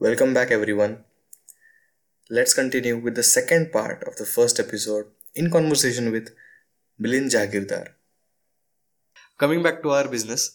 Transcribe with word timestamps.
Welcome 0.00 0.32
back, 0.32 0.50
everyone. 0.50 1.04
Let's 2.30 2.54
continue 2.54 2.96
with 2.96 3.14
the 3.16 3.22
second 3.22 3.70
part 3.70 4.02
of 4.04 4.16
the 4.16 4.24
first 4.24 4.58
episode 4.58 5.08
in 5.36 5.50
conversation 5.50 6.10
with 6.10 6.30
Milind 7.00 7.34
Jagirdar. 7.34 7.84
Coming 9.40 9.62
back 9.62 9.80
to 9.82 9.90
our 9.90 10.08
business 10.10 10.48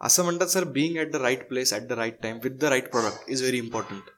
असं 0.00 0.24
म्हणतात 0.24 0.46
sir 0.46 0.64
being 0.64 0.96
at 0.96 1.10
the 1.12 1.16
right 1.16 1.48
place 1.48 1.72
at 1.74 1.88
the 1.88 1.92
right 1.92 2.20
time 2.22 2.38
with 2.44 2.58
the 2.58 2.64
right 2.64 2.90
product 2.90 3.30
is 3.30 3.40
very 3.40 3.58
important 3.58 4.10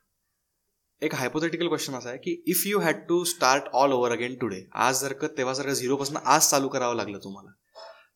एक 1.02 1.14
hypothetical 1.14 1.68
question 1.68 1.94
असा 1.94 2.08
आहे 2.08 2.18
की 2.18 2.42
if 2.46 2.66
you 2.66 2.80
had 2.80 3.06
to 3.08 3.24
start 3.34 3.68
all 3.72 3.92
over 3.92 4.12
again 4.12 4.38
today 4.38 4.62
आज 4.74 5.00
जर 5.00 5.12
का 5.12 5.28
तेव्हासारखं 5.36 5.74
झिरोपासून 5.74 6.16
आज 6.24 6.50
चालू 6.50 6.68
करावं 6.68 6.96
लागलं 6.96 7.18
तुम्हाला 7.24 7.52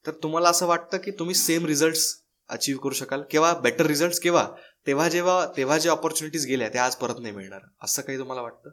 तर 0.06 0.22
तुम्हाला 0.22 0.48
असं 0.48 0.66
वाटतं 0.66 0.98
की 1.04 1.10
तुम्ही 1.10 1.34
सेम 1.34 1.66
रिझल्ट्स 1.66 2.14
अचीव्ह 2.50 2.80
करू 2.82 2.94
शकाल 2.94 3.22
किंवा 3.30 3.52
बेटर 3.62 3.86
रिझल्ट 3.86 4.22
केव्हा 4.22 4.48
तेव्हा 4.86 5.08
जेव्हा 5.08 5.46
तेव्हा 5.56 5.78
जे 5.78 5.88
ऑपॉर्च्युनिटीज 5.88 6.46
गेल्या 6.46 6.68
त्या 6.68 6.84
आज 6.84 6.94
परत 6.96 7.14
नाही 7.20 7.34
मिळणार. 7.34 7.60
असं 7.82 8.02
काही 8.02 8.18
तुम्हाला 8.18 8.42
वाटतं? 8.42 8.70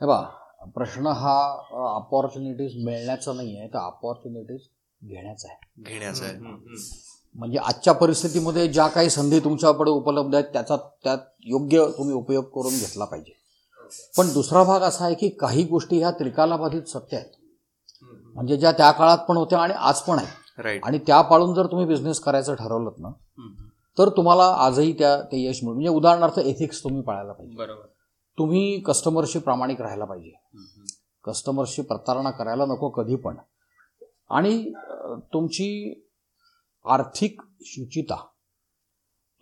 हे 0.00 0.06
बा 0.06 0.20
प्रश्न 0.74 1.06
हा 1.06 1.40
अपॉर्च्युनिटीज 1.96 2.84
मिळण्याचा 2.84 3.32
नाही 3.32 3.58
आहे 3.58 3.68
तर 3.68 3.78
अपॉर्च्युनिटीज 3.78 4.60
घेण्याचा 5.02 5.48
आहे. 5.48 5.82
घेण्याचं 5.82 6.24
आहे. 6.24 6.38
म्हणजे 7.34 7.58
आजच्या 7.58 7.92
परिस्थितीमध्ये 7.92 8.68
ज्या 8.68 8.86
काही 8.86 9.10
संधी 9.10 9.40
तुमच्याकडे 9.40 9.90
उपलब्ध 9.90 10.34
आहेत 10.34 10.46
त्याचा 10.52 10.76
त्यात 10.76 11.18
योग्य 11.46 11.86
तुम्ही 11.98 12.14
उपयोग 12.14 12.44
करून 12.44 12.78
घेतला 12.78 13.04
पाहिजे. 13.04 13.32
पण 14.16 14.32
दुसरा 14.32 14.62
भाग 14.64 14.80
असा 14.80 15.04
आहे 15.04 15.14
की 15.14 15.28
काही 15.28 15.64
गोष्टी 15.64 15.98
ह्या 15.98 16.10
त्रिकालाबाधित 16.10 16.82
सत्य 16.82 17.16
आहेत. 17.16 17.30
म्हणजे 18.34 18.56
ज्या 18.56 18.72
त्या 18.72 18.90
काळात 18.90 19.18
पण 19.18 19.36
होत्या 19.36 19.58
आणि 19.58 19.74
आज 19.76 20.00
पण 20.00 20.18
आहेत. 20.18 20.60
आणि 20.84 20.98
त्या 20.98 21.20
पाळून 21.20 21.54
जर 21.54 21.66
तुम्ही 21.66 21.86
बिझनेस 21.86 22.20
करायचं 22.20 22.54
ठरवलं 22.54 22.90
ना 22.98 23.08
तर 23.98 24.08
तुम्हाला 24.08 24.44
आजही 24.44 24.92
त्या 24.92 25.22
ते 25.22 25.44
यश 25.44 25.62
मिळेल 25.62 25.74
म्हणजे 25.74 25.88
उदाहरणार्थ 25.88 26.38
एथिक्स 26.38 26.84
तुम्ही 26.84 27.02
पाळायला 27.02 27.32
पाहिजे. 27.32 27.56
बरोबर. 27.56 27.86
तुम्ही 28.38 28.80
कस्टमरशी 28.80 29.38
प्रामाणिक 29.38 29.80
राहायला 29.80 30.04
पाहिजे. 30.04 30.32
कस्टमरशी 31.24 31.82
प्रतारणा 31.82 32.30
करायला 32.30 32.66
नको 32.66 32.90
कधी 32.90 33.16
पण. 33.16 33.36
आणि 34.30 34.72
तुमची 35.32 35.94
आर्थिक 36.84 37.40
शुचिता. 37.60 38.16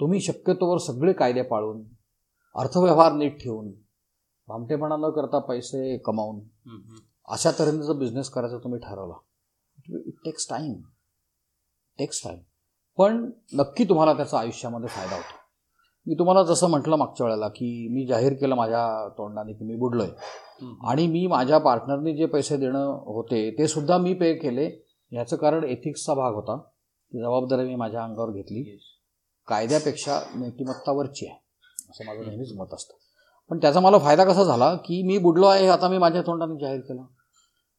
तुम्ही 0.01 0.21
शक्यतोवर 0.21 0.79
सगळे 0.79 1.13
कायदे 1.13 1.43
पाळून 1.43 1.83
अर्थव्यवहार 2.57 3.13
नीट 3.13 3.43
ठेवून 3.43 3.73
भामटेपणा 4.49 4.97
न 4.97 5.11
करता 5.11 5.39
पैसे 5.39 5.99
कमावून 5.99 6.41
अशा 7.29 7.51
तऱ्हेने 7.51 7.83
जर 7.83 7.93
बिझनेस 7.93 8.31
करायचा 8.31 8.59
तुम्ही 8.59 8.81
ठरवला 8.81 9.15
it 10.07 10.15
takes 10.25 10.49
time 10.51 10.73
takes 11.99 12.25
time 12.25 12.39
पण 12.99 13.31
नक्की 13.55 13.85
तुम्हाला 13.85 14.13
त्याचा 14.13 14.39
आयुष्यामध्ये 14.39 14.89
फायदा 14.89 15.15
होतो. 15.15 15.43
मी 16.07 16.15
तुम्हाला 16.15 16.43
जसं 16.43 16.71
म्हटलं 16.71 16.97
मागच्या 16.97 17.27
वेळेला 17.27 17.49
की 17.49 17.89
मी 17.91 18.07
जाहीर 18.07 18.33
केलं 18.33 18.55
माझ्या 18.55 19.09
तोंडाने 19.09 19.53
की 19.53 19.65
मी 19.65 19.77
बुडलोय. 19.77 20.09
आणि 20.85 21.07
मी 21.07 21.27
माझ्या 21.27 21.59
पार्टनरने 21.59 22.17
जे 22.17 22.27
पैसे 22.27 22.57
देणं 22.57 22.85
होते 22.89 23.51
ते 23.51 23.69
सुद्धा 23.69 23.99
मी 23.99 24.15
पे 24.15 24.35
केले. 24.35 24.87
याचं 25.13 25.37
कारण 25.37 25.65
एथिक्सचा 25.65 26.15
भाग 26.15 26.35
होता. 26.35 26.57
ती 26.57 27.21
जबाबदारी 27.21 27.69
मी 27.69 27.75
माझ्या 27.75 28.05
अंगावर 28.05 28.31
घेतली. 28.31 28.79
कायद्यापेक्षा 29.47 30.21
नीतिमत्तावरची 30.37 31.27
आहे. 31.27 31.37
असं 31.91 32.05
माझं 32.07 32.21
नेहमीच 32.21 32.53
मत 32.57 32.67
असतं. 32.73 32.95
पण 33.51 33.59
त्याचा 33.59 33.81
मला 33.81 33.99
फायदा 33.99 34.25
कसा 34.25 34.45
झाला 34.45 34.75
की 34.75 35.03
मी 35.03 35.19
बुडलो 35.19 35.47
आहे 35.47 35.63
हे 35.63 35.69
आता 35.69 35.89
मी 35.89 35.99
माझ्या 35.99 36.23
तोंडाने 36.23 36.55
जाहीर 36.61 36.81
केलं. 36.81 37.03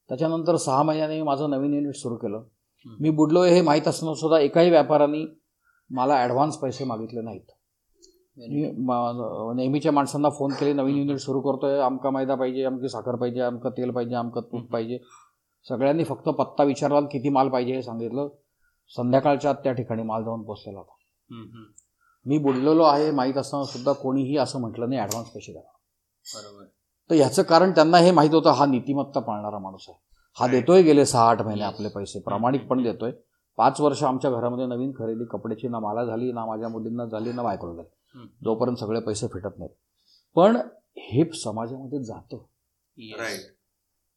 त्याच्यानंतर 0.10 0.56
सहा 0.56 0.84
महिन्याने 0.84 1.16
मी 1.16 1.22
माझं 1.22 1.50
नवीन 1.50 1.74
युनिट 1.74 1.96
सुरू 1.96 2.16
केलं. 2.16 2.44
मी 2.86 3.10
बुडलो 3.10 3.44
हे 3.44 3.62
माहीत 3.62 3.88
असताना 3.88 4.14
सुद्धा 4.16 4.40
एकाही 4.40 4.70
व्यापाऱ्यांनी 4.70 5.26
मला 5.90 6.16
ॲडव्हान्स 6.16 6.58
पैसे 6.58 6.86
मागितले 6.86 7.22
नाहीत. 7.22 7.52
मी 8.38 8.62
नेहमीच्या 9.56 9.92
माणसांना 9.92 10.30
फोन 10.30 10.54
केले 10.60 10.74
नवीन 10.74 10.98
युनिट 10.98 11.18
सुरू 11.20 11.42
करतोय 11.42 11.80
आमका 11.80 12.10
मैदा 12.10 12.36
पाहिजे 12.36 12.64
आमकी 12.66 12.90
साखर 12.90 13.16
पाहिजे 13.16 13.42
आमकं 13.42 13.70
तेल 13.78 13.92
पाहिजे 13.92 14.16
आमकं 14.16 14.42
तूप 14.42 14.72
पाहिजे. 14.72 14.98
सगळ्यांनी 15.66 16.04
फक्त 16.04 16.30
पत्ता 16.30 16.64
विचारला 16.64 17.00
किती 17.12 17.30
माल 17.30 17.50
पाहिजे 17.50 17.76
हे 17.76 17.82
सांगितलं. 17.82 18.28
संध्याकाळच्या 18.92 19.52
आत 19.52 19.56
त्या 19.64 19.72
ठिकाणी 19.74 20.04
माल 20.04 20.24
जाऊन 20.24 20.44
पोचलेला 20.44 20.80
होता. 20.80 20.96
मी 22.26 22.38
बुडलेलो 22.38 22.84
आहे 22.84 23.12
माहीत 23.12 23.38
असताना 23.38 23.66
सुद्धा 23.66 23.92
कोणीही 23.94 24.38
असं 24.38 24.60
म्हटलं 24.62 24.90
नाही 24.90 25.02
ॲडव्हान्स 25.02 25.30
पैसे 25.30 25.52
द्या 25.52 25.62
बरोबर. 26.26 26.66
तर 27.10 27.16
ह्याचं 27.16 27.44
कारण 27.44 27.72
त्यांना 27.72 27.98
हे 27.98 28.12
माहीत 28.12 28.34
होतं 28.34 28.52
हा 28.52 28.66
नीतिमत्ता 28.66 29.20
पाळणारा 29.20 29.60
माणूस 29.60 29.86
आहे. 29.90 29.98
हा 30.38 30.48
देतोय 30.48 30.82
गेले 30.82 31.06
सहा 31.06 31.30
आठ 31.30 31.42
महिने 31.42 31.64
आपले 31.64 31.90
पैसे. 31.90 32.20
प्रामाणिकपणे 32.20 32.84
देतोय. 32.84 33.12
पाच 33.58 33.82
वर्ष 33.82 34.04
आमच्या 34.04 34.32
घरामध्ये 34.32 34.66
नवीन 34.66 34.92
खरेदी 34.92 35.26
कपड्याची 35.26 35.68
ना 35.68 35.80
मला 35.80 36.06
झाली 36.06 36.32
ना 36.32 36.46
माझ्या 36.46 36.70
मुलींना 36.70 37.06
झाली 37.06 37.34
ना 37.34 37.44
बायकोला 37.44 37.74
झाली. 37.74 38.20
जोपर्यंत 38.44 38.78
सगळे 38.78 39.00
पैसे 39.00 39.28
फिटत 39.28 39.58
नाहीत. 39.58 39.76
पण 40.36 40.58
हे 40.98 41.32
समाजामध्ये 41.34 42.04
जातं. 42.04 42.38
राईट 42.98 43.40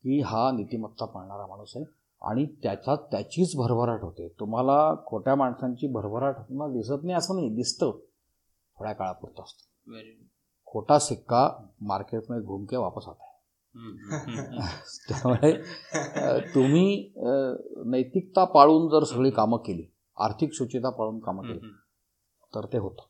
की 0.04 0.20
हा 0.20 0.50
नीतिमत्ता 0.50 1.04
पाळणारा 1.04 1.46
माणूस 1.46 1.72
आहे 1.76 1.84
आणि 2.22 2.46
त्याच्यात 2.62 2.98
त्याचीच 2.98 3.56
भरभराट 3.56 4.00
होते. 4.00 4.28
तुम्हाला 4.40 4.94
खोट्या 5.06 5.34
माणसांची 5.34 5.86
भरभराट 5.86 6.36
होताना 6.36 6.72
दिसत 6.72 7.04
नाही 7.04 7.14
असं 7.14 7.36
नाही 7.36 7.48
दिसतं. 7.48 7.90
थोड्या 8.78 8.92
काळापुरतं 8.92 9.42
असतं. 9.42 9.92
खोटा 10.66 10.98
सिक्का 10.98 11.48
मार्केट 11.80 12.22
में 12.30 12.42
घूम 12.44 12.64
के 12.64 12.76
वापस 12.76 13.08
आता 13.08 13.24
है 13.24 13.35
त्यामुळे 15.08 15.52
तुम्ही 16.54 17.12
नैतिकता 17.86 18.44
पाळून 18.44 18.88
जर 18.88 19.04
सगळी 19.04 19.30
कामं 19.30 19.58
केली 19.58 19.86
आर्थिक 20.16 20.54
शुचिता 20.54 20.90
पाळून 20.90 21.18
कामं 21.18 21.42
केली 21.42 21.72
तर 22.52 22.66
ते 22.72 22.78
होतं. 22.78 23.02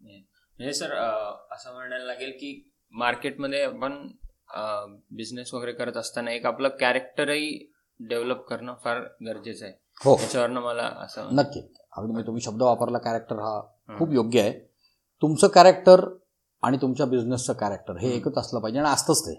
म्हणजे 0.00 0.72
सर 0.72 0.92
असं 0.92 1.72
म्हणायला 1.72 2.04
लागेल 2.04 2.30
की 2.30 2.70
मार्केटमध्ये 2.94 3.62
आपण 3.62 4.06
बिझनेस 5.10 5.52
वगैरे 5.54 5.72
करत 5.72 5.96
असताना 5.96 6.30
एक 6.30 6.46
आपलं 6.46 6.68
कॅरेक्टरही 6.80 7.72
डेव्हलप 8.00 8.46
करणं 8.48 8.74
फार 8.84 9.00
गरजेचं 9.26 9.64
आहे. 9.64 9.74
हो. 10.00 10.16
त्याच्यावरनं 10.16 10.60
मला 10.60 10.82
असं 10.98 11.34
नक्की. 11.36 11.60
अगदी 11.96 12.12
मी 12.12 12.22
तुम्ही 12.22 12.42
शब्द 12.42 12.62
वापरला 12.62 12.98
कॅरेक्टर 12.98 13.38
हा 13.38 13.60
खूप 13.98 14.12
योग्य 14.12 14.40
आहे. 14.40 14.52
तुमचं 15.22 15.48
कॅरेक्टर 15.48 16.00
आणि 16.66 16.78
तुमच्या 16.82 17.06
बिझनेसचं 17.06 17.52
कॅरेक्टर 17.52 17.96
हे 17.96 18.10
एकच 18.16 18.38
असलं 18.38 18.60
पाहिजे 18.60 18.78
आणि 18.78 18.88
असतंच 18.88 19.20
ते. 19.26 19.34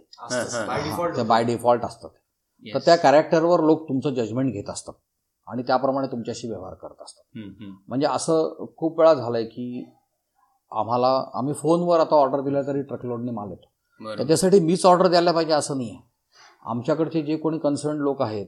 बाय 0.68 0.84
डिफॉल्ट 0.84 1.16
ते 1.18 1.24
बाय 1.24 1.44
डिफॉल्ट 1.44 1.86
असतं. 1.86 2.08
तर 2.66 2.80
त्या 2.80 2.96
कॅरेक्टरवर 2.96 3.60
लोक 3.60 3.88
तुमचं 3.90 4.14
जजमेंट 4.14 4.54
घेत 4.54 4.70
असतात. 4.70 4.94
आणि 5.48 5.64
त्याप्रमाणे 5.64 6.08
तुमच्याशी 6.08 6.48
व्यवहार 6.48 6.74
करत 6.74 7.02
असतात. 7.02 7.24
म्हणजे 7.88 8.08
असं 8.08 8.66
खूप 8.78 9.00
वेळा 9.00 9.14
झालंय 9.14 9.44
की 9.44 9.86
आम्हाला 10.72 11.08
आम्ही 11.34 11.54
फोनवर 11.54 12.00
आता 12.00 12.16
ऑर्डर 12.16 12.42
दिला 12.42 12.62
तरी 12.62 12.82
ट्रकलोडने 12.82 13.32
माल 13.32 13.50
येतो. 13.50 13.68
त्याच्यासाठी 14.18 14.60
मीच 14.60 14.86
ऑर्डर 14.86 15.08
द्यायला 15.08 15.32
पाहिजे 15.32 15.54
असं 15.54 15.78
नाही 15.78 15.90
आहे 15.90 16.00
आमच्याकडचे 16.66 17.22
जे 17.22 17.36
कोणी 17.38 17.58
कन्सर्न 17.60 17.98
लोक 17.98 18.22
आहेत. 18.22 18.46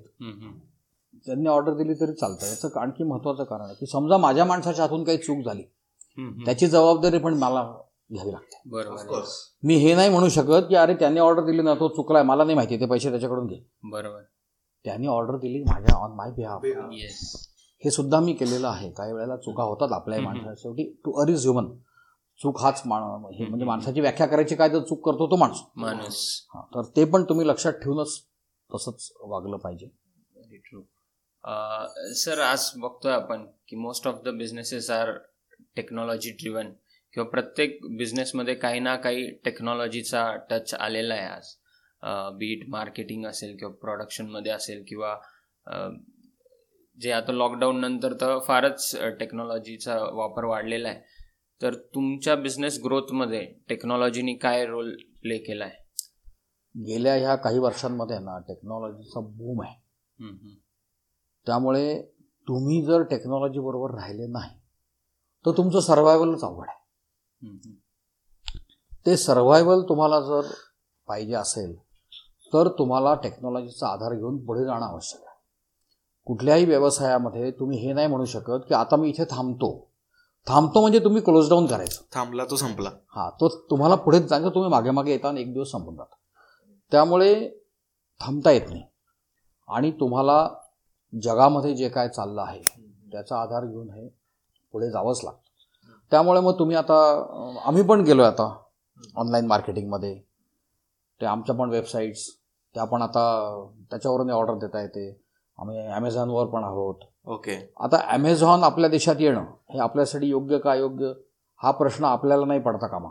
त्यांनी 1.26 1.48
ऑर्डर 1.50 1.74
दिली 1.74 1.94
तरी 1.94 2.14
चालतं. 2.14 2.46
याचं 2.48 2.80
आणखी 2.80 3.04
महत्त्वाचं 3.04 3.44
कारण 3.44 3.62
आहे 3.62 3.76
की 3.76 3.86
समजा 3.86 4.18
माझ्या 4.18 4.46
माणसाच्या 4.46 4.84
हातून 4.86 5.04
काही 5.04 5.18
चूक 5.18 5.46
झाली. 5.46 5.64
त्याची 6.46 6.68
जबाबदारी 6.68 7.18
पण 7.18 7.34
मला 7.34 7.62
घ्यावी 8.10 8.32
लागते. 8.32 8.62
बरोबर 8.66 9.24
मी 9.64 9.76
हे 9.78 9.94
नाही 9.96 10.10
म्हणू 10.10 10.30
शकत 10.30 10.68
की 10.70 10.76
अरे 10.76 10.94
त्यांनी 11.00 11.20
ऑर्डर 11.20 11.46
दिली 11.46 11.62
ना 11.62 11.74
तो 11.74 11.88
चुकलाय. 11.96 12.24
मला 12.24 12.44
नाही 12.44 12.56
माहिती 12.56 12.80
ते 12.80 12.86
पैसे 12.86 13.10
त्याच्याकडून 13.10 13.48
घे. 13.48 13.60
बरोबर. 13.92 14.22
त्यांनी 14.86 15.08
ऑर्डर 15.08 15.38
दिली 15.38 15.64
माझ्या 15.64 15.96
ऑन 15.98 16.16
माय 16.16 16.32
बिहाफ 16.32 16.66
हे 17.84 17.92
सुद्धा 17.92 18.20
मी 18.20 18.34
केलेलं 18.34 18.68
आहे. 18.68 18.90
काही 18.92 19.14
वेळेला 19.14 19.36
चुका 19.38 19.64
होतात 19.64 19.92
आपल्याही 19.94 20.24
हम्म. 20.24 20.38
माणसाच्या 20.38 20.62
शेवटी. 20.62 20.84
टू 21.06 21.12
अर 21.22 21.30
इज 21.30 21.42
ह्युमन 21.42 21.70
चूक 22.40 22.60
हाच 22.62 22.82
मान 22.86 23.26
हे 23.34 23.46
म्हणजे 23.46 23.66
माणसाची 23.66 24.02
व्याख्या 24.02 24.28
करायची 24.28 24.56
काय 24.56 24.70
तर 24.70 24.80
चूक 24.80 25.06
करतो 25.06 25.30
तो 25.32 25.36
माणूस. 25.36 25.62
माणूस. 25.76 26.20
हा, 26.56 26.62
तर 26.76 26.90
ते 26.96 27.06
पण 27.06 27.24
तुम्ही 27.30 27.48
लक्षात 27.48 27.74
ठेवूनच 27.74 28.20
तसंच 28.70 29.12
वागलं 29.22 29.58
पाहिजे. 29.58 29.88
ट्रू 30.66 30.82
सर 32.16 32.40
आज 32.42 32.72
बघतोय 32.78 33.12
आपण 33.12 33.46
की 33.68 33.76
most 33.76 34.08
of 34.08 34.22
the 34.26 34.30
businesses 34.38 34.90
are 34.92 35.12
technology 35.76 36.32
driven 36.32 36.72
किंवा 37.14 37.30
प्रत्येक 37.30 37.80
बिझनेसमध्ये 37.98 38.56
काही 38.56 38.80
ना 38.80 38.96
काही 38.96 39.30
टेक्नॉलॉजीचा 39.46 40.26
टच 40.50 40.74
आलेला 40.74 41.14
आहे 41.14 41.26
आज. 41.26 41.48
बीट 42.38 42.70
मार्केटिंग 42.70 43.26
असेल 43.26 43.56
किंवा 43.58 43.74
प्रोडक्शनमध्ये 43.76 44.52
असेल 44.52 44.84
किंवा 44.88 45.16
जे 46.98 47.12
आता 47.12 47.32
लॉकडाऊन 47.32 47.80
नंतर 47.80 48.14
तर 48.22 48.38
फारच 48.48 48.96
टेक्नॉलॉजीचा 49.20 49.98
वापर 50.14 50.46
वाढलेला 50.46 50.90
आहे. 50.90 51.02
तर 51.62 51.76
तुमच्या 51.96 52.36
बिझनेस 52.36 52.80
ग्रोथमध्ये 52.84 53.46
टेक्नॉलॉजीनी 53.70 54.34
काय 54.38 54.66
रोल 54.66 54.96
प्ले 55.22 55.38
केला 55.38 55.66
आहे 55.66 55.88
गेल्या 56.76 57.16
ह्या 57.16 57.36
काही 57.36 57.60
वर्षांमध्ये 57.60 58.18
ना 58.20 58.38
टेक्नॉलॉजीचा 58.48 59.20
बूम 59.20 59.62
आहे. 59.62 59.76
त्यामुळे 61.48 62.02
तुम्ही 62.48 62.82
जर 62.86 63.04
टेक्नॉलॉजी 63.10 63.60
बरोबर 63.60 63.94
राहिले 63.96 64.28
नाही 64.28 64.58
तर 65.46 65.52
तुमचं 65.58 65.80
सर्वायवलच 65.80 66.44
अवघड 66.44 66.68
आहे. 66.70 66.79
ते 69.06 69.18
सर्वायवल 69.18 69.82
तुम्हाला 69.82 70.20
जर 70.20 70.42
पाहिजे 71.08 71.34
असेल 71.34 71.76
तर 72.54 72.68
तुम्हाला 72.68 73.16
टेक्नॉलॉजीचा 73.16 73.88
आधार 73.88 74.14
घेऊन 74.14 74.46
पुढे 74.46 74.66
जाणं 74.66 74.86
आवश्यक 74.86 75.22
आहे. 75.22 75.38
कुठल्याही 76.26 76.66
व्यवसायामध्ये 76.66 77.52
तुम्ही 77.52 77.78
हे 77.80 77.94
नाही 77.94 78.08
म्हणू 78.08 78.26
शकत 78.26 78.66
की 78.68 78.74
आता 78.74 78.96
मी 78.96 79.10
इथे 79.10 79.24
थांबतो. 79.24 79.90
थांबतो 80.48 80.82
म्हणजे 80.82 81.00
तुम्ही 81.00 81.22
क्लोज 81.22 81.50
डाऊन 81.50 81.66
करायचं. 81.66 82.02
थांबला 82.14 82.46
तो 82.46 82.56
संपला. 82.56 82.90
हा 83.16 83.30
तो 83.30 83.48
तुम्हाला 83.70 83.96
पुढे 83.96 84.20
जायचं 84.20 84.50
तुम्ही 84.50 84.70
मागे 84.70 84.92
मागे 84.92 85.12
येता 85.12 85.28
आणि 85.28 85.42
एक 85.42 85.54
दिवस 85.54 85.72
संपून 85.72 85.96
जाता. 85.96 86.16
त्यामुळे 86.92 87.60
थांबता 88.22 88.52
येत 88.52 88.70
नाही. 88.70 88.84
आणि 89.68 89.92
तुम्हाला 89.92 90.50
जगामध्ये 91.22 91.76
जे 91.76 91.90
काय 91.90 92.10
चाललं 92.10 92.42
आहे 92.42 92.62
त्याचा 93.12 93.42
आधार 93.42 93.66
घेऊन 93.66 93.90
हे 93.90 94.08
पुढे 94.72 94.92
जावंच 94.92 95.22
लागतं. 95.24 95.49
त्यामुळे 96.12 96.40
मग 96.40 96.60
तुम्ही 96.60 96.76
आता 96.76 96.96
आम्ही 97.66 97.84
पण 97.84 98.02
गेलो 98.02 98.24
आता 98.24 98.50
ऑनलाईन 99.16 99.46
मार्केटिंगमध्ये 99.46 100.14
ते 101.22 101.26
आमच्या 101.26 101.56
पण 101.56 101.70
वेबसाईट्स 101.70 102.28
त्या 102.76 102.84
पण 102.84 103.02
आता 103.02 103.22
त्याच्यावरून 103.92 104.30
ऑर्डर 104.32 104.54
देता 104.54 104.82
येते. 104.82 105.10
आम्ही 105.60 105.88
ॲमेझॉनवर 105.88 106.46
पण 106.46 106.64
आहोत. 106.64 106.96
ओके 107.28 107.56
आता 107.80 107.98
ॲमेझॉन 108.08 108.64
आपल्या 108.64 108.90
देशात 108.90 109.16
येणं 109.20 109.46
हे 109.74 109.80
आपल्यासाठी 109.80 110.28
योग्य 110.28 110.58
का 110.58 110.76
योग्य 110.76 111.12
हा 111.62 111.72
प्रश्न 111.72 112.06
आपल्याला 112.06 112.46
नाही 112.46 112.60
पडता 112.60 112.88
कामा. 112.88 113.10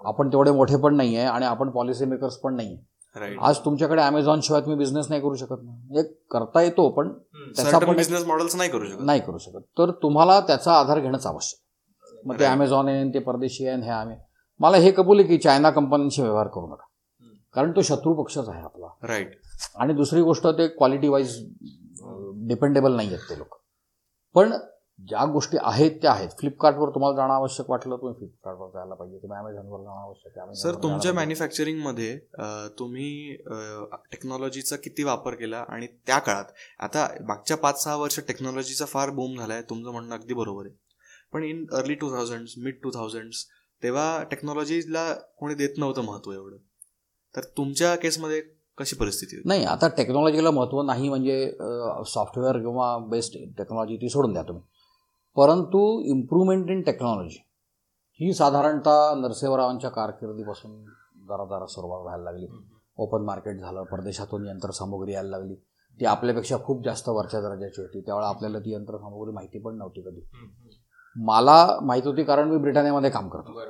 आपण 0.00 0.28
तेवढे 0.28 0.50
मोठे 0.50 0.76
पण 0.76 0.96
नाही 0.96 1.16
आहे 1.16 1.26
आणि 1.26 1.46
आपण 1.46 1.70
पॉलिसी 1.70 2.04
मेकर्स 2.04 2.36
पण 2.36 2.54
नाही 2.56 2.76
आहे 3.16 3.34
आज 3.46 3.58
तुमच्याकडे 3.64 4.02
ॲमेझॉन 4.02 4.40
शिवाय 4.40 4.60
तुम्ही 4.62 4.78
बिझनेस 4.78 5.08
नाही 5.08 5.20
करू 5.22 5.34
शकत 5.34 5.62
ना. 5.62 6.00
एक 6.00 6.14
करता 6.30 6.62
येतो 6.62 6.88
पण 6.90 7.12
त्याचा 7.56 7.78
पण 7.78 7.96
बिझनेस 7.96 8.24
मॉडेल्स 8.26 8.56
नाही 8.56 8.70
करू 8.70 8.86
शकत. 8.86 9.00
नाही 9.00 9.20
करू 9.20 9.38
शकत. 9.38 9.60
तर 9.78 9.90
तुम्हाला 10.02 10.40
त्याचा 10.40 10.72
आधार 10.72 11.00
घेणंच 11.00 11.26
आवश्यक. 11.26 11.58
आहे. 11.58 11.63
मग 12.24 12.38
ते. 12.40 12.44
ॲमेझॉन 12.44 12.88
आहे 12.88 13.08
ते 13.14 13.18
परदेशी 13.18 13.66
आहे 13.66 13.82
हे 13.82 13.90
आम्ही. 13.90 14.16
मला 14.60 14.76
हे 14.76 14.90
कबूल 14.92 15.18
आहे 15.20 15.28
की 15.28 15.38
चायना 15.38 15.70
कंपन्यांशी 15.70 16.22
व्यवहार 16.22 16.48
करू 16.48 16.66
नका. 16.66 16.84
कारण 17.54 17.72
तो 17.72 17.82
शत्रू 17.82 18.14
पक्षच 18.22 18.48
आहे 18.48 18.62
आपला. 18.62 18.86
राईट. 19.02 19.36
आणि 19.76 19.94
दुसरी 19.94 20.20
गोष्ट 20.22 20.46
ते 20.58 20.66
क्वालिटी 20.68 21.08
वाईज 21.08 21.36
डिपेंडेबल 22.48 22.96
नाही 22.96 23.08
आहेत 23.08 23.30
ते 23.30 23.38
लोक. 23.38 23.58
पण 24.34 24.52
ज्या 25.08 25.24
गोष्टी 25.32 25.56
आहेत 25.60 25.90
त्या 26.02 26.10
आहेत. 26.12 26.28
फ्लिपकार्टवर 26.40 26.90
तुम्हाला 26.94 27.16
जाणं 27.16 27.32
आवश्यक 27.34 27.70
वाटलं 27.70 27.96
तुम्ही 27.96 28.14
फ्लिपकार्टवर 28.16 28.68
जायला 28.74 28.94
पाहिजे. 28.94 29.18
तुम्ही 29.18 29.38
अमेझॉनवर 29.38 29.80
जाणं 29.80 30.00
आवश्यक 30.00 30.38
आहे. 30.38 30.54
सर 30.54 30.74
तुमच्या. 30.82 31.12
मॅन्युफॅक्चरिंगमध्ये 31.12 32.16
तुम्ही 32.78 33.36
टेक्नॉलॉजीचा 34.12 34.76
किती 34.84 35.02
वापर 35.02 35.34
केला 35.34 35.64
आणि 35.68 35.86
त्या 36.06 36.18
काळात 36.18 36.52
आता 36.80 37.06
मागच्या 37.28 37.56
पाच 37.56 37.82
सहा 37.84 37.96
वर्ष 37.96 38.18
टेक्नॉलॉजीचा 38.28 38.84
फार 38.84 39.10
बूम 39.10 39.38
झालाय. 39.38 39.62
तुमचं 39.62 39.90
म्हणणं 39.90 40.14
अगदी 40.14 40.34
बरोबर 40.34 40.66
आहे. 40.66 40.74
पण 41.34 41.44
in 41.44 41.64
early 41.72 41.94
two 41.94 42.10
thousand 42.10 42.46
mid 42.64 42.74
two 42.82 42.90
thousands 42.90 43.44
तेव्हा 43.82 44.22
टेक्नॉलॉजीला 44.30 45.12
कोणी 45.38 45.54
देत 45.54 45.78
नव्हतं 45.78 46.02
महत्त्व 46.02 46.32
एवढं. 46.32 46.56
तर 47.34 47.40
तुमच्या 47.56 47.94
केसमध्ये 47.96 48.40
कशी 48.78 48.96
परिस्थिती 48.96 49.40
नाही 49.44 49.64
आता 49.64 49.88
टेक्नॉलॉजीला 49.88 50.50
महत्त्व 50.50 50.82
नाही 50.82 51.08
म्हणजे 51.08 51.36
सॉफ्टवेअर 52.06 52.58
किंवा 52.58 52.96
बेस्ट 53.10 53.36
टेक्नॉलॉजी 53.58 53.96
ती 53.96 54.08
सोडून 54.08 54.32
द्या 54.32 54.42
तुम्ही. 54.42 54.62
परंतु 55.36 55.80
इम्प्रूव्हमेंट 56.06 56.70
इन 56.70 56.82
टेक्नॉलॉजी 56.82 57.38
ही 58.20 58.32
साधारणतः 58.34 59.14
नरसेवरावांच्या 59.16 59.90
कारकिर्दीपासून 59.90 60.80
जरा 61.28 61.44
जरा 61.44 61.66
सुरुवात 61.66 62.02
व्हायला 62.02 62.24
लागली. 62.24 62.46
ओपन 62.96 63.24
मार्केट 63.24 63.60
झालं 63.60 63.82
परदेशातून 63.82 64.46
यंत्रसामुग्री 64.46 65.12
यायला 65.12 65.28
लागली. 65.28 65.54
ती 65.98 66.04
आपल्यापेक्षा 66.04 66.56
खूप 66.64 66.84
जास्त 66.84 67.08
वरच्या 67.08 67.40
दर्जाची 67.40 67.80
होती. 67.80 68.00
त्यावेळेला 68.00 68.28
आपल्याला 68.28 68.58
ती 68.58 68.72
यंत्रसामुग्री 68.72 69.32
माहिती 69.32 69.58
पण 69.58 69.76
नव्हती 69.78 70.00
कधी. 70.00 70.20
मला 71.16 71.78
माहिती 71.82 72.08
होती 72.08 72.24
कारण 72.24 72.48
मी 72.48 72.56
ब्रिटानियामध्ये 72.56 73.10
काम 73.10 73.28
करतो. 73.28 73.60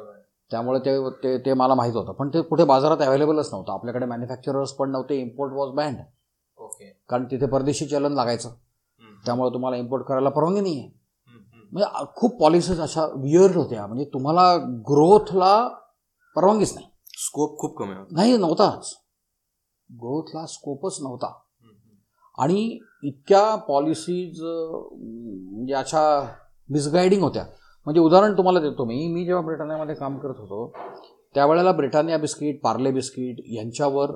त्यामुळे 0.50 0.78
ते 0.80 1.10
ते 1.10 1.38
ते 1.38 1.54
मला 1.54 1.74
माहीत 1.74 1.94
होतं. 1.94 2.12
पण 2.12 2.28
ते 2.28 2.42
कुठे 2.42 2.64
बाजारात 2.64 2.98
अवेलेबलच 2.98 3.52
नव्हतं. 3.52 3.72
आपल्याकडे 3.72 4.06
मॅन्युफॅक्चरर्स 4.06 4.72
पण 4.72 4.90
नव्हते. 4.90 5.20
Import 5.20 5.52
was 5.52 5.70
banned 5.70 5.96
okay. 6.58 7.00
कारण 7.08 7.24
तिथे 7.24 7.46
परदेशी 7.46 7.86
चलन 7.86 8.12
लागायचं. 8.12 8.50
त्यामुळे 9.24 9.54
तुम्हाला 9.54 9.76
इम्पोर्ट 9.76 10.04
करायला 10.04 10.28
परवानगी 10.28 10.60
नाही 10.60 10.78
आहे 10.78 10.90
म्हणजे 11.72 12.04
खूप 12.16 12.40
पॉलिसीज 12.40 12.80
अशा 12.80 13.06
विअर्ड 13.06 13.56
होत्या. 13.56 13.86
म्हणजे 13.86 14.04
तुम्हाला 14.04 14.56
ग्रोथला 14.56 15.68
परवानगीच 16.36 16.74
नाही. 16.74 16.86
स्कोप 17.18 17.58
खूप 17.58 17.78
कमी 17.78 17.94
होता. 17.94 18.14
नाही 18.16 18.36
नव्हताच. 18.36 18.94
ग्रोथला 19.90 20.46
स्कोपच 20.46 20.98
नव्हता. 21.02 21.32
आणि 22.38 22.78
इतक्या 23.02 23.54
पॉलिसीज 23.56 24.40
म्हणजे 24.42 25.74
अशा 25.74 26.34
मिसगायडिंग 26.70 27.22
होत्या. 27.22 27.44
म्हणजे 27.86 28.00
उदाहरण 28.00 28.36
तुम्हाला 28.36 28.60
देतो 28.60 28.84
मी. 28.84 29.06
मी 29.08 29.24
जेव्हा 29.24 29.42
ब्रिटानियामध्ये 29.44 29.94
काम 29.94 30.18
करत 30.18 30.38
होतो 30.38 30.72
त्यावेळेला 31.34 31.72
ब्रिटानिया 31.72 32.18
बिस्किट 32.18 32.60
पार्ले 32.62 32.90
बिस्किट 32.90 33.44
यांच्यावर 33.52 34.10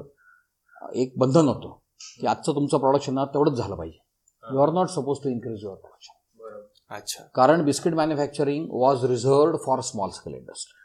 एक 0.94 1.12
बंधन 1.18 1.48
होतं 1.48 1.76
की 2.20 2.26
आजचं 2.26 2.54
तुमचं 2.54 2.78
प्रोडक्शन 2.78 3.14
ना 3.14 3.24
तेवढंच 3.24 3.54
झालं 3.54 3.74
पाहिजे. 3.74 3.98
You 4.44 4.60
are 4.60 4.70
not 4.72 4.88
suppose 4.88 5.18
to 5.24 5.28
increase 5.30 5.64
your 5.64 5.76
production 5.76 6.14
बरोबर. 6.40 6.62
अच्छा. 6.90 7.24
कारण 7.34 7.64
biscuit 7.64 7.94
manufacturing 7.94 8.66
was 8.72 9.04
reserved 9.04 9.56
for 9.66 9.80
small 9.80 10.10
scale 10.10 10.34
industry 10.34 10.76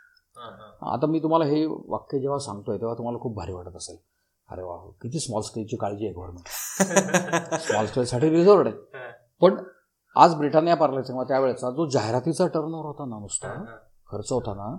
आता 0.91 1.07
मी 1.07 1.19
तुम्हाला 1.19 1.45
हे 1.45 1.65
वाक्य 1.65 2.19
जेव्हा 2.19 2.37
सांगतोय 2.39 2.77
तेव्हा 2.77 2.95
तुम्हाला 2.97 3.19
खूप 3.19 3.35
भारी 3.35 3.53
वाटत 3.53 3.75
असेल. 3.75 3.97
अरे 4.49 4.63
वा 4.63 4.75
किती 5.01 5.19
स्मॉल 5.19 5.41
स्केलची 5.41 5.75
काळजी 5.75 6.05
आहे 6.05 6.13
गव्हर्नमेंट 6.13 7.59
स्मॉल 7.61 7.85
स्केलसाठी 7.85 8.29
रिझर्वड 8.29 8.67
आहे. 8.67 8.75
पण 9.41 9.55
आज 10.15 10.33
ब्रिटानिया 10.35 10.75
पार्लेचा 10.75 11.07
किंवा 11.07 11.23
त्यावेळेचा 11.23 11.69
जो 11.69 11.85
जाहिरातीचा 11.89 12.47
टर्नओव्हर 12.47 12.85
होता 12.85 13.05
ना 13.05 13.19
नुसता 13.19 13.53
खर्च 14.11 14.31
होता 14.31 14.53
ना 14.53 14.75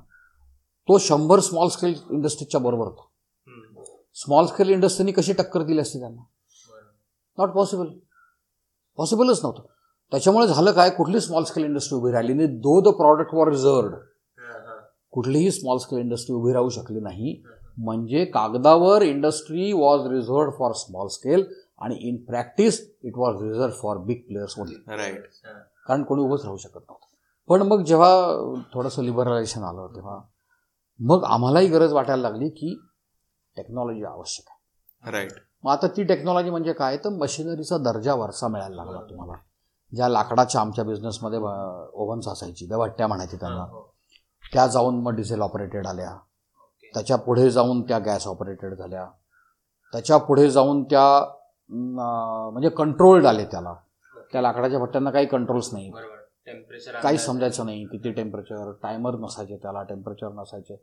तो 0.88 0.98
शंभर 0.98 1.40
स्मॉल 1.40 1.68
स्केल 1.68 1.94
इंडस्ट्रीच्या 2.10 2.60
बरोबर 2.60 2.86
होता. 2.86 3.02
स्मॉल 4.14 4.46
स्केल 4.46 4.68
इंडस्ट्रीनी 4.68 5.12
कशी 5.12 5.32
टक्कर 5.32 5.62
दिली 5.62 5.80
असती 5.80 6.00
त्यांना? 6.00 6.22
नॉट 7.38 7.50
पॉसिबल 7.50 7.86
पॉसिबलच 8.98 9.40
नव्हतं. 9.42 9.62
त्याच्यामुळे 10.12 10.46
झालं 10.46 10.72
काय 10.72 10.90
कुठली 10.90 11.20
स्मॉल 11.20 11.44
स्केल 11.44 11.64
इंडस्ट्री 11.64 11.98
उभी 11.98 12.12
राहिली 12.12 12.34
नाही 12.34 12.48
दो 12.58 12.80
द 12.80 12.94
प्रॉडक्ट 12.94 13.34
वर 13.34 13.48
रिझर्वड 13.48 13.94
कुठलीही 15.12 15.50
स्मॉल 15.50 15.78
स्केल 15.78 15.98
इंडस्ट्री 15.98 16.34
उभी 16.36 16.52
राहू 16.52 16.68
शकली 16.68 17.00
नाही. 17.00 17.42
म्हणजे 17.78 18.24
कागदावर 18.24 19.02
industry 19.02 19.72
was 19.72 20.06
reserved 20.06 20.52
for 20.58 20.72
small 20.76 21.08
scale 21.08 21.44
आणि 21.78 21.96
in 22.08 22.16
practice 22.24 22.80
it 23.02 23.12
was 23.16 23.42
reserve 23.42 23.72
for 23.82 23.96
big 23.96 24.20
players 24.26 24.58
only 24.58 24.96
right 24.96 25.26
कारण 25.88 26.02
कोणी 26.02 26.22
उभंच 26.22 26.44
राहू 26.44 26.56
शकत 26.56 26.74
नव्हतं. 26.74 27.06
पण 27.48 27.62
मग 27.62 27.84
जेव्हा 27.84 28.08
थोडंसं 28.74 29.02
लिबरलायझेशन 29.02 29.62
आलं 29.62 29.94
तेव्हा 29.94 30.18
मग 31.00 31.24
आम्हालाही 31.24 31.68
गरज 31.68 31.92
वाटायला 31.92 32.22
लागली 32.22 32.48
की 32.48 32.74
टेक्नॉलॉजी 33.56 34.04
आवश्यक 34.04 34.50
आहे. 34.50 35.10
राईट 35.10 35.32
मग 35.64 35.70
आता 35.72 35.86
ती 35.86 36.02
टेक्नॉलॉजी 36.02 36.50
म्हणजे 36.50 36.72
काय? 36.72 36.96
तर 36.96 37.08
मशिनरीचा 37.08 37.76
दर्जा 37.78 38.14
वरचा 38.14 38.48
मिळायला 38.48 38.76
लागला 38.76 39.00
तुम्हाला. 39.00 39.32
ज्या 39.92 40.08
लाकडाच्या 40.08 40.60
आमच्या 40.60 40.84
बिझनेसमध्ये 40.84 41.38
ओव्हन्स 41.38 42.28
असायची 42.28 42.68
त्या 42.68 42.78
भट्ट्या 42.78 43.06
म्हणायची 43.06 43.36
त्यांना. 43.36 43.64
त्या 44.52 44.66
जाऊन 44.66 45.02
मग 45.02 45.12
डिझेल 45.12 45.40
ऑपरेटेड 45.40 45.86
आल्या. 45.86 46.16
त्याच्या 46.94 47.16
पुढे 47.16 47.50
जाऊन 47.50 47.82
त्या 47.82 47.98
गॅस 47.98 48.26
ऑपरेटेड 48.26 48.74
झाल्या. 48.74 49.06
त्याच्या 49.92 50.16
पुढे 50.16 50.50
जाऊन 50.50 50.84
त्या 50.84 51.34
म्हणजे 51.70 52.68
कंट्रोल्ड 52.68 53.26
आले 53.26 53.44
त्याला. 53.44 53.74
त्या 54.32 54.42
लाकडाच्या 54.42 54.78
भट्ट्यांना 54.78 55.10
काही 55.10 55.26
कंट्रोल्स 55.26 55.72
नाही. 55.72 55.90
टेम्परेचर 56.46 57.00
काही 57.00 57.18
समजायचं 57.18 57.66
नाही 57.66 57.86
किती 57.86 58.10
टेम्परेचर 58.12 58.72
टायमर 58.82 59.16
नसायचे 59.16 59.56
त्याला 59.56 59.82
टेम्परेचर 59.82 60.32
नसायचे. 60.32 60.76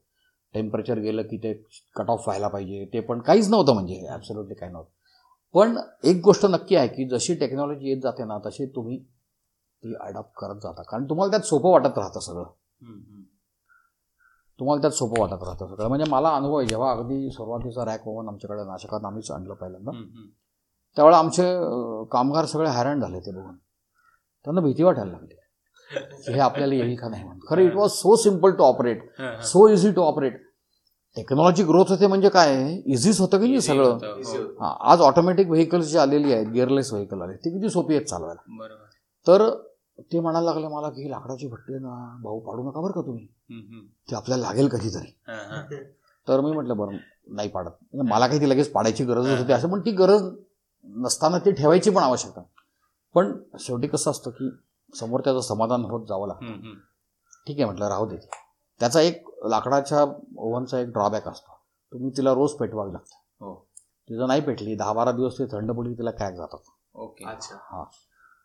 टेम्परेचर 0.53 0.97
गेलं 0.97 1.21
की 1.21 1.37
ते 1.37 1.53
कट 1.95 2.09
ऑफ 2.09 2.23
व्हायला 2.27 2.47
पाहिजे. 2.47 2.85
ते 2.93 2.99
पण 2.99 3.19
काहीच 3.19 3.49
नव्हतं 3.49 3.73
म्हणजे 3.73 4.07
ॲब्सोल्युटली 4.09 4.55
काही 4.55 4.71
नव्हतं. 4.71 4.89
पण 5.53 5.77
एक 6.03 6.21
गोष्ट 6.23 6.45
नक्की 6.45 6.75
आहे 6.75 6.87
की 6.87 7.07
जशी 7.09 7.35
टेक्नॉलॉजी 7.35 7.89
येत 7.89 8.01
जाते 8.01 8.23
ना 8.23 8.37
तशी 8.45 8.65
तुम्ही 8.65 8.97
ती 9.03 9.93
अडॉप्ट 10.01 10.31
करत 10.35 10.55
जाता. 10.55 10.81
कारण 10.81 11.05
तुम्हाला 11.05 11.31
त्यात 11.31 11.41
सोपं 11.41 11.69
वाटत 11.69 11.97
राहतं 11.97 12.19
सगळं. 12.19 12.43
तुम्हाला 14.59 14.81
त्यात 14.81 14.91
सोपं 14.91 15.19
वाटत 15.21 15.43
राहतं 15.43 15.67
सगळं. 15.67 15.87
म्हणजे 15.87 16.05
मला 16.09 16.29
अनुभव 16.29 16.57
आहे 16.57 16.67
जेव्हा 16.67 16.91
अगदी 16.91 17.29
सुरुवातीचा 17.29 17.85
रॅक 17.85 18.07
ओव्हन 18.07 18.27
आमच्याकडे 18.27 18.63
नाशकात 18.63 19.05
आम्हीच 19.05 19.31
आणलं 19.31 19.53
पहिल्यांदा. 19.53 19.91
त्यावेळेला 20.97 21.17
आमचे 21.17 21.43
कामगार 22.11 22.45
सगळे 22.45 22.69
हैराण 22.69 23.01
झाले 23.01 23.19
ते 23.19 23.31
बघून. 23.31 23.55
त्यांना 24.45 24.61
भीती 24.61 24.83
वाटायला 24.83 25.11
लागली. 25.11 25.35
हे 26.27 26.39
आपल्याला 26.39 26.75
येईल 26.75 26.95
का 26.95 27.07
नाही 27.09 27.23
म्हणून. 27.23 27.39
खरं 27.49 27.61
it 27.61 27.75
was 27.75 27.89
so 27.91 28.15
simple 28.15 28.51
to 28.51 28.63
operate 28.63 29.03
so 29.43 29.67
easy 29.67 29.91
to 29.91 30.01
operate 30.01 30.39
technology 31.17 31.63
growth 31.63 31.89
होते 31.89 32.07
म्हणजे 32.07 32.29
काय? 32.29 32.53
इझीच 32.85 33.19
होतं 33.19 33.39
की 33.39 33.47
नाही 33.47 33.61
सगळं? 33.61 33.97
हां. 34.59 34.75
आज 34.91 35.01
ऑटोमॅटिक 35.01 35.49
व्हेकल्स 35.49 35.87
जी 35.87 35.97
आलेली 35.97 36.33
आहेत 36.33 36.47
गिअरलेस 36.47 36.91
व्हेकल 36.93 37.21
आले 37.21 37.33
ती 37.35 37.49
किती 37.51 37.69
सोपी 37.69 37.95
आहेत 37.95 38.05
चालवायला. 38.07 38.41
बरोबर. 38.57 38.85
तर 39.27 39.49
ते 40.11 40.19
म्हणायला 40.19 40.45
लागले 40.45 40.67
मला 40.67 40.89
की 40.89 41.09
लाकडाची 41.11 41.47
भट्टी 41.47 41.73
ना 41.73 41.95
भाऊ 42.23 42.39
पाडू 42.39 42.63
नका 42.69 42.81
बरं 42.81 42.91
का 42.91 43.01
तुम्ही? 43.01 43.25
ते 44.09 44.15
आपल्याला 44.15 44.47
लागेल 44.47 44.67
कधीतरी. 44.67 45.11
तर 46.27 46.41
मी 46.41 46.51
म्हटलं 46.51 46.77
बरं 46.77 46.97
नाही 47.35 47.49
पाडत. 47.49 47.71
म्हणजे 47.93 48.09
मला 48.11 48.27
काही 48.27 48.39
ती 48.39 48.49
लगेच 48.49 48.71
पाडायची 48.71 49.03
गरज 49.03 49.27
होती 49.29 49.53
असं 49.53 49.69
पण 49.71 49.81
ती 49.81 49.91
गरज 49.91 50.23
नसताना 50.83 51.37
ती 51.37 51.51
ठेवायची 51.51 51.89
पण 51.89 52.03
आवश्यकता. 52.03 52.41
पण 53.13 53.39
शेवटी 53.59 53.87
कसं 53.87 54.11
असतं 54.11 54.31
की 54.31 54.49
समोर 54.99 55.19
त्याचं 55.19 55.39
समाधान 55.39 55.81
होत 55.81 56.07
जावं 56.07 56.27
लागतं. 56.27 56.45
ठीक 57.47 57.57
आहे 57.57 57.65
म्हटलं 57.65 57.87
राहू 57.87 58.05
दे. 58.05 58.17
त्याचा 58.79 59.01
एक 59.01 59.23
लाकडाच्या 59.45 60.03
ओव्हनचा 60.37 60.79
एक 60.79 60.87
ड्रॉबॅक 60.87 61.27
असतो. 61.27 61.59
तुम्ही 61.93 62.11
तिला 62.17 62.33
रोज 62.33 62.51
पेटवावी 62.51 62.93
लागतं. 62.93 63.45
हो. 63.45 63.67
ती 63.79 64.15
जर 64.15 64.25
नाही 64.25 64.41
पेटली 64.41 64.75
दहा 64.75 64.93
बारा 64.93 65.11
दिवस 65.11 65.39
ती 65.39 65.45
थंड 65.45 65.71
पडली 65.71 65.93
तिला 65.93 66.11
क्रॅक 66.11 66.33
जातात. 66.33 66.59
ओके. 66.93 67.25
हां. 67.51 67.83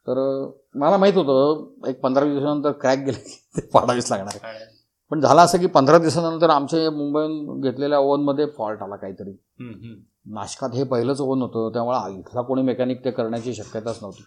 तर 0.08 0.50
मला 0.74 0.96
माहीत 0.96 1.14
होतं 1.14 1.88
एक 1.88 2.00
पंधरा 2.00 2.24
दिवसानंतर 2.24 2.72
क्रॅक 2.72 2.98
गेले 2.98 3.42
ते 3.56 3.60
पाडावीच 3.60 4.10
लागणार 4.10 4.38
आहे. 4.42 4.64
पण 5.10 5.20
झालं 5.20 5.40
असं 5.40 5.58
की 5.58 5.66
पंधरा 5.66 5.98
दिवसानंतर 5.98 6.50
आमच्या 6.50 6.90
मुंबईहून 6.90 7.60
घेतलेल्या 7.60 7.98
ओव्हनमध्ये 7.98 8.46
फॉल्ट 8.46 8.82
आला 8.82 8.96
काहीतरी. 8.96 9.32
नाशकात 10.26 10.71
हे 10.75 10.85
पहिलंच 10.85 11.21
ओव्हन 11.21 11.42
होतं 11.42 11.73
त्यामुळे 11.73 12.18
इथला 12.18 12.42
कोणी 12.42 12.62
मेकॅनिक 12.62 13.04
ते 13.04 13.11
करण्याची 13.11 13.54
शक्यताच 13.54 13.99
नव्हती. 14.02 14.25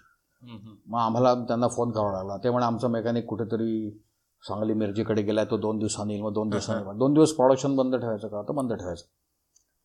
मग 0.87 0.99
आम्हाला 0.99 1.33
त्यांना 1.35 1.67
फोन 1.67 1.91
करावा 1.91 2.11
लागला. 2.11 2.37
ते 2.37 2.49
म्हणे 2.49 2.65
आमचा 2.65 2.87
मेकॅनिक 2.87 3.25
कुठेतरी 3.25 3.99
सांगली 4.47 4.73
मिरजीकडे 4.73 5.21
गेलाय 5.21 5.45
तो 5.45 5.57
दोन 5.57 5.77
दिवसांनी 5.77 6.13
येईल 6.13 6.23
मग 6.25 6.33
दोन 6.33 6.49
दिवसांनी. 6.49 6.97
दोन 6.97 7.13
दिवस 7.13 7.31
प्रोडक्शन 7.33 7.75
बंद 7.75 7.95
ठेवायचं 7.95 8.27
का? 8.27 8.41
तर 8.41 8.53
बंद 8.53 8.73
ठेवायचं. 8.73 9.05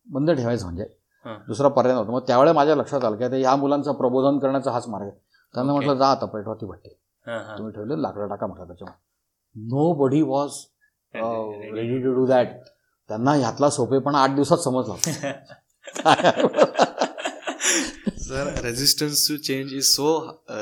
बंद 0.07 0.31
ठेवायचं 0.31 0.65
म्हणजे. 0.65 0.85
दुसरा 1.47 1.67
पर्याय 1.67 1.95
नव्हता. 1.95 2.11
मग 2.11 2.19
त्यावेळेला 2.27 2.53
माझ्या 2.53 2.75
लक्षात 2.75 3.03
आलं 3.03 3.17
की 3.17 3.23
आता 3.23 3.35
या 3.35 3.55
मुलांचं 3.55 3.93
प्रबोधन 3.93 4.39
करण्याचा 4.39 4.71
हाच 4.71 4.87
मार्ग 4.87 5.05
आहे. 5.05 5.17
त्यांना. 5.55 5.73
म्हटलं 5.73 5.93
जा 5.95 6.07
आता 6.07 6.25
पेटवा 6.25 6.53
ती 6.53 6.65
भट्टी. 6.65 6.89
तुम्ही 7.57 7.73
ठेवले 7.73 8.01
लाकडं 8.01 8.27
टाका 8.27 8.47
म्हटलं 8.47 8.65
त्याच्यामुळे 8.65 9.65
nobody 9.93 10.21
was 10.21 10.51
ready 11.15 12.03
to 12.03 12.13
do 12.13 12.25
that 12.25 12.47
त्यांना 13.09 13.31
ह्यातला 13.31 13.69
सोपेपणा 13.69 14.19
आठ 14.19 14.29
दिवसात 14.29 14.57
समजला. 14.57 14.93
Sir 18.19 18.53
resistance 18.63 19.27
to 19.29 19.35
change 19.37 19.73
is 19.73 19.83
so 19.85 20.07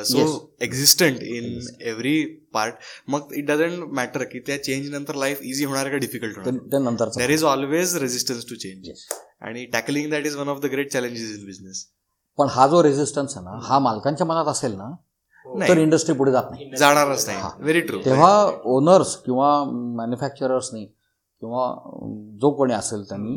so. 0.05 0.23
Existent 0.61 1.21
in 1.23 1.45
every 1.81 2.23
part 2.53 2.75
मग 3.09 3.33
इट 3.35 3.45
डझंट 3.47 3.83
मॅटर 3.93 4.23
की 4.23 4.39
त्या 4.47 4.57
चेंज 4.63 4.89
नंतर 4.93 5.15
लाईफ 5.15 5.41
इझी 5.43 5.65
होणार 5.65 5.89
का 5.89 5.97
डिफिकल्ट 5.97 6.37
होणार 6.37 7.09
there 7.17 7.29
is 7.29 7.43
always 7.43 7.95
resistance 7.97 8.45
to 8.49 8.55
change. 8.55 8.89
आणि 9.41 9.65
tackling 9.73 10.09
that 10.11 10.25
is 10.25 10.35
one 10.35 10.49
of 10.49 10.59
the 10.61 10.65
great 10.71 10.91
challenges 10.91 11.29
in 11.37 11.45
business 11.45 11.85
पण 12.39 12.47
हा 12.51 12.67
जो 12.67 12.83
रेझिस्टन्स 12.83 13.37
आहे 13.37 13.45
ना 13.45 13.57
हा 13.63 13.79
मालकांच्या 13.79 14.27
मनात 14.27 14.47
असेल 14.51 14.75
ना 14.75 14.91
तर 15.67 15.77
इंडस्ट्री 15.77 16.13
पुढे 16.15 16.31
जात 16.31 16.43
नाही. 16.51 16.69
जाणारच 16.79 17.25
नाही. 17.27 17.39
व्हेरी 17.59 17.81
ट्रू 17.81 17.99
तेव्हा 18.05 18.51
ओनर्स 18.75 19.15
किंवा 19.15 19.47
मॅन्युफॅक्चरर्सनी 19.97 20.85
किंवा 20.85 21.65
जो 22.41 22.51
कोणी 22.57 22.73
असेल 22.73 23.03
त्यांनी 23.09 23.35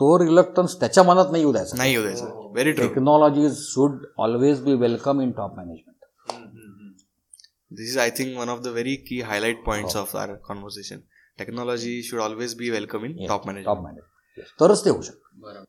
तो 0.00 0.18
रिलक्टन्स 0.18 0.78
त्याच्या 0.80 1.02
मनात 1.04 1.30
नाही 1.30 1.42
येऊ 1.42 1.52
द्यायचा. 1.52 1.76
नाही 1.76 1.92
येऊ 1.92 2.02
द्यायचं. 2.02 2.26
Very 2.52 2.72
true 2.72 2.86
technology 2.86 3.48
should 3.56 4.04
always 4.18 4.62
be 4.64 4.74
welcome 4.76 5.20
in 5.20 5.30
top 5.32 5.56
management 5.56 5.92
this 7.70 7.90
is 7.90 7.98
I 7.98 8.10
think 8.18 8.36
one 8.38 8.48
of 8.48 8.60
the 8.62 8.66
very 8.68 8.94
key 9.08 9.20
highlight 9.22 9.64
points 9.66 9.96
of 9.96 10.16
our 10.16 10.34
conversation 10.44 11.00
technology 11.38 12.02
should 12.02 12.20
always 12.20 12.54
be 12.56 12.70
welcome 12.70 13.04
in 13.04 13.16
top 13.18 13.28
top 13.28 13.46
management 13.46 13.78
management 13.78 14.48
तरच 14.60 14.84
ते 14.84 14.90
होऊ 14.90 15.02
शकतं. 15.02 15.40
बरोबर. 15.40 15.64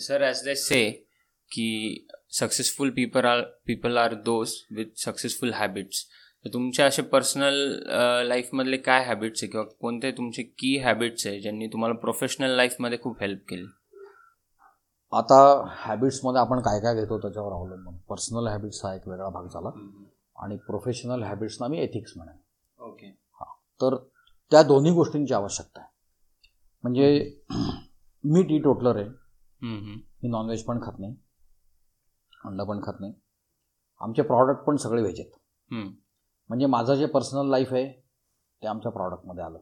sir 0.00 0.22
as 0.22 0.42
they 0.44 0.54
say 0.54 0.84
की 1.50 2.06
successful 2.38 2.90
people 2.90 3.24
are 3.24 3.40
people 3.66 3.98
are 3.98 4.14
those 4.24 4.54
with 4.76 4.86
successful 4.96 5.52
habits 5.54 6.04
तुमच्या 6.52 6.86
असे 6.86 7.02
personal 7.02 7.54
लाईफमधले 8.28 8.76
काय 8.76 9.04
habits 9.04 9.42
आहे 9.42 9.50
किंवा 9.50 9.64
कोणते 9.80 10.10
तुमचे 10.10 10.42
की 10.42 10.76
हॅबिट्स 10.78 11.26
आहे 11.26 11.40
ज्यांनी 11.40 11.66
तुम्हाला 11.66 11.94
प्रोफेशनल 11.94 12.50
लाईफमध्ये 12.50 12.98
खूप 13.02 13.20
हेल्प 13.20 13.40
केली? 13.48 13.66
आता 15.12 15.64
हॅबिट्समध्ये 15.68 16.40
आपण 16.40 16.60
काय 16.60 16.80
काय 16.80 16.94
घेतो 16.94 17.18
त्याच्यावर 17.18 17.52
अवलंबून. 17.52 17.96
पर्सनल 18.08 18.46
हॅबिट्स 18.46 18.84
हा 18.84 18.94
एक 18.94 19.08
वेगळा 19.08 19.28
भाग 19.28 19.46
झाला. 19.46 19.68
आणि 20.36 20.56
प्रोफेशनल 20.56 21.22
हॅबिट्सना 21.22 21.68
मी 21.68 21.78
एथिक्स 21.78 22.12
म्हणेन. 22.16 22.36
ओके 22.78 23.10
तर 23.80 23.96
त्या 24.50 24.62
दोन्ही 24.62 24.92
गोष्टींची 24.92 25.34
आवश्यकता 25.34 25.80
आहे. 25.80 25.88
म्हणजे 26.82 27.38
मी 28.24 28.42
टी 28.42 28.58
टोटलर 28.58 28.96
आहे. 28.96 29.08
मी 30.22 30.28
नॉनव्हेज 30.28 30.64
पण 30.64 30.82
खात 30.82 30.98
नाही. 30.98 31.14
अंडा 32.44 32.64
पण 32.64 32.80
खात 32.80 33.00
नाही. 33.00 33.12
आमचे 34.00 34.22
प्रॉडक्ट 34.22 34.60
पण 34.60 34.76
सगळे 34.76 35.02
व्हेज 35.02 35.20
आहेत. 35.20 35.32
म्हणजे 36.50 36.66
माझं 36.66 36.94
जे 36.94 37.06
पर्सनल 37.06 37.50
लाईफ 37.50 37.72
आहे 37.72 37.86
ते 38.62 38.66
आमच्या 38.66 38.92
प्रॉडक्टमध्ये 38.92 39.44
आलं. 39.44 39.58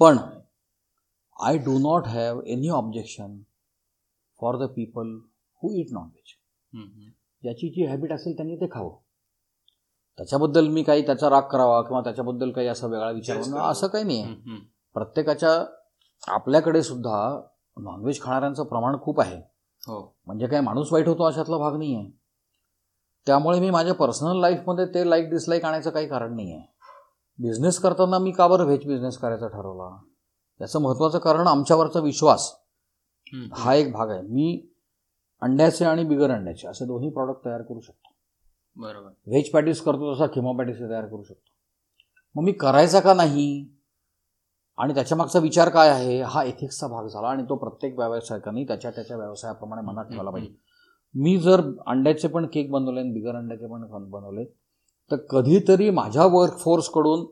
पण 0.00 0.18
I 1.36 1.58
do 1.58 1.78
not 1.78 2.06
have 2.06 2.40
any 2.46 2.68
objection 2.68 3.36
for 4.40 4.56
the 4.56 4.68
people 4.70 5.16
who 5.62 5.70
eat 5.72 5.92
non-veg 5.92 6.34
ज्याची 7.42 7.68
जी 7.68 7.86
हॅबिट 7.86 8.12
असेल 8.12 8.36
त्यांनी 8.36 8.56
ते 8.56 8.66
खावं. 8.72 8.96
त्याच्याबद्दल 10.18 10.68
मी 10.68 10.82
काही 10.82 11.04
त्याचा 11.06 11.30
राग 11.30 11.42
करावा 11.42 11.80
किंवा 11.82 12.00
त्याच्याबद्दल 12.00 12.50
काही 12.52 12.66
असा 12.68 12.86
वेगळा 12.86 13.10
विचार 13.10 13.36
असं 13.70 13.86
काही 13.86 14.04
नाही 14.04 14.22
आहे 14.22 14.34
प्रत्येकाच्या 14.94 15.50
आपल्याकडे 16.28 16.82
सुद्धा 16.82 17.18
नॉनव्हेज 17.76 18.20
खाणाऱ्यांचं 18.22 18.64
प्रमाण 18.64 18.96
खूप 19.02 19.20
आहे. 19.20 19.36
हो. 19.82 20.00
म्हणजे 20.26 20.46
काय 20.46 20.60
माणूस 20.60 20.92
वाईट 20.92 21.08
होतो 21.08 21.24
अशातला 21.24 21.58
भाग 21.58 21.76
नाही 21.78 21.94
आहे 21.94 22.10
त्यामुळे 23.26 23.60
मी 23.60 23.70
माझ्या 23.70 23.94
पर्सनल 23.94 24.40
लाईफमध्ये 24.40 24.86
ते 24.86 25.10
लाईक 25.10 25.30
डिसलाईक 25.30 25.64
आणायचं 25.64 25.90
काही 25.90 26.08
कारण 26.08 26.36
नाही 26.36 26.52
आहे 26.52 26.62
बिझनेस 27.42 27.78
करताना 27.78 28.18
मी 28.18 28.30
का 28.30 28.48
बरं 28.48 28.64
व्हेज 28.64 28.86
बिझनेस 28.86 29.18
करायचा 29.18 29.48
ठरवला? 29.48 29.98
याचं 30.60 30.80
महत्त्वाचं 30.80 31.18
कारण 31.18 31.46
आमच्यावरचा 31.46 32.00
विश्वास 32.00 32.52
हा 33.52 33.74
एक 33.74 33.92
भाग 33.92 34.10
आहे. 34.10 34.22
मी 34.22 34.68
अंड्याचे 35.40 35.84
आणि 35.84 36.04
बिगर 36.04 36.30
अंड्याचे 36.30 36.68
असे 36.68 36.84
दोन्ही 36.84 37.10
प्रॉडक्ट 37.10 37.44
तयार 37.44 37.62
करू 37.62 37.80
शकतो. 37.80 38.14
बरोबर. 38.76 39.10
व्हेज 39.26 39.50
पॅटीस 39.50 39.80
करतो 39.80 40.14
तसा 40.14 40.26
खिमा 40.26 40.52
पॅटीस 40.52 40.80
तयार 40.80 41.06
करू 41.06 41.22
शकतो. 41.22 41.50
मग 42.34 42.44
मी 42.44 42.52
करायचा 42.52 43.00
का 43.00 43.14
नाही? 43.14 43.72
आणि 44.76 44.94
त्याच्यामागचा 44.94 45.38
विचार 45.38 45.68
काय 45.68 45.88
आहे? 45.88 46.22
हा 46.22 46.44
एथिक्सचा 46.44 46.86
भाग 46.86 47.06
झाला 47.06 47.28
आणि 47.28 47.42
तो 47.42 47.56
प्रत्येक 47.56 47.98
व्यावसायिकांनी 47.98 48.64
त्याच्या 48.64 48.90
त्याच्या 48.90 49.16
व्यवसायाप्रमाणे 49.16 49.82
मनात 49.82 50.04
ठेवायला 50.04 50.30
पाहिजे. 50.30 50.65
मी 51.16 51.38
जर 51.38 51.60
अंड्याचे 51.86 52.28
पण 52.28 52.46
केक 52.46 52.70
बनवले 52.70 53.00
आणि 53.00 53.12
बिगर 53.12 53.36
अंड्याचे 53.36 53.66
पण 53.66 54.08
बनवले 54.10 54.44
तर 55.10 55.16
कधीतरी 55.30 55.90
माझ्या 55.90 56.24
वर्कफोर्सकडून 56.26 57.24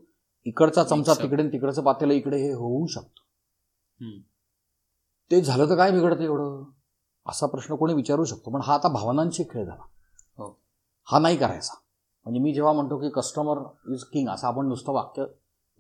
इकडचा 0.46 0.84
चमचा. 0.84 1.14
तिकडे 1.14 1.42
आणि 1.42 1.52
तिकडचं 1.52 1.82
पातेलं 1.82 2.12
इकडे 2.12 2.36
हे 2.36 2.52
होऊ 2.52 2.86
शकतं. 2.86 3.22
ते 5.30 5.40
झालं 5.40 5.68
तर 5.70 5.76
काय 5.76 5.90
बिघडतं 5.90 6.22
एवढं? 6.22 6.62
असा 7.26 7.46
प्रश्न 7.46 7.74
कोणी 7.74 7.94
विचारू 7.94 8.24
शकतो 8.24 8.50
पण 8.50 8.60
हा 8.60 8.74
आता 8.74 8.88
भावनांशी 8.88 9.44
खेळ 9.44 9.64
झाला. 9.64 9.82
हो. 10.38 10.48
हा 11.08 11.18
नाही 11.18 11.36
करायचा. 11.36 11.74
म्हणजे 12.26 12.40
मी 12.40 12.52
जेव्हा 12.54 12.72
म्हणतो 12.72 12.98
की 12.98 13.08
कस्टमर 13.10 13.58
इज 13.92 14.04
किंग 14.04 14.28
असं 14.28 14.46
आपण 14.46 14.66
नुसतं 14.68 14.92
वाक्य 14.92 15.24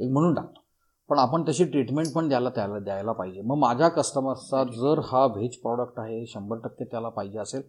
एक 0.00 0.10
म्हणून 0.10 0.34
टाकतो. 0.34 0.60
पण 1.10 1.18
आपण 1.18 1.42
तशी 1.48 1.64
ट्रीटमेंट 1.64 2.12
पण 2.14 2.28
द्यायला 2.28 2.50
त्याला 2.50 2.78
द्यायला 2.78 3.12
पाहिजे. 3.12 3.40
मग 3.40 3.56
माझ्या 3.56 3.88
कस्टमर्सचा 3.88 4.62
जर 4.64 5.00
हा 5.04 5.24
व्हेज 5.26 5.56
प्रॉडक्ट 5.56 5.98
आहे 6.00 6.24
शंभर 6.26 6.58
टक्के 6.58 6.84
त्याला 6.84 7.08
पाहिजे 7.08 7.38
असेल 7.38 7.62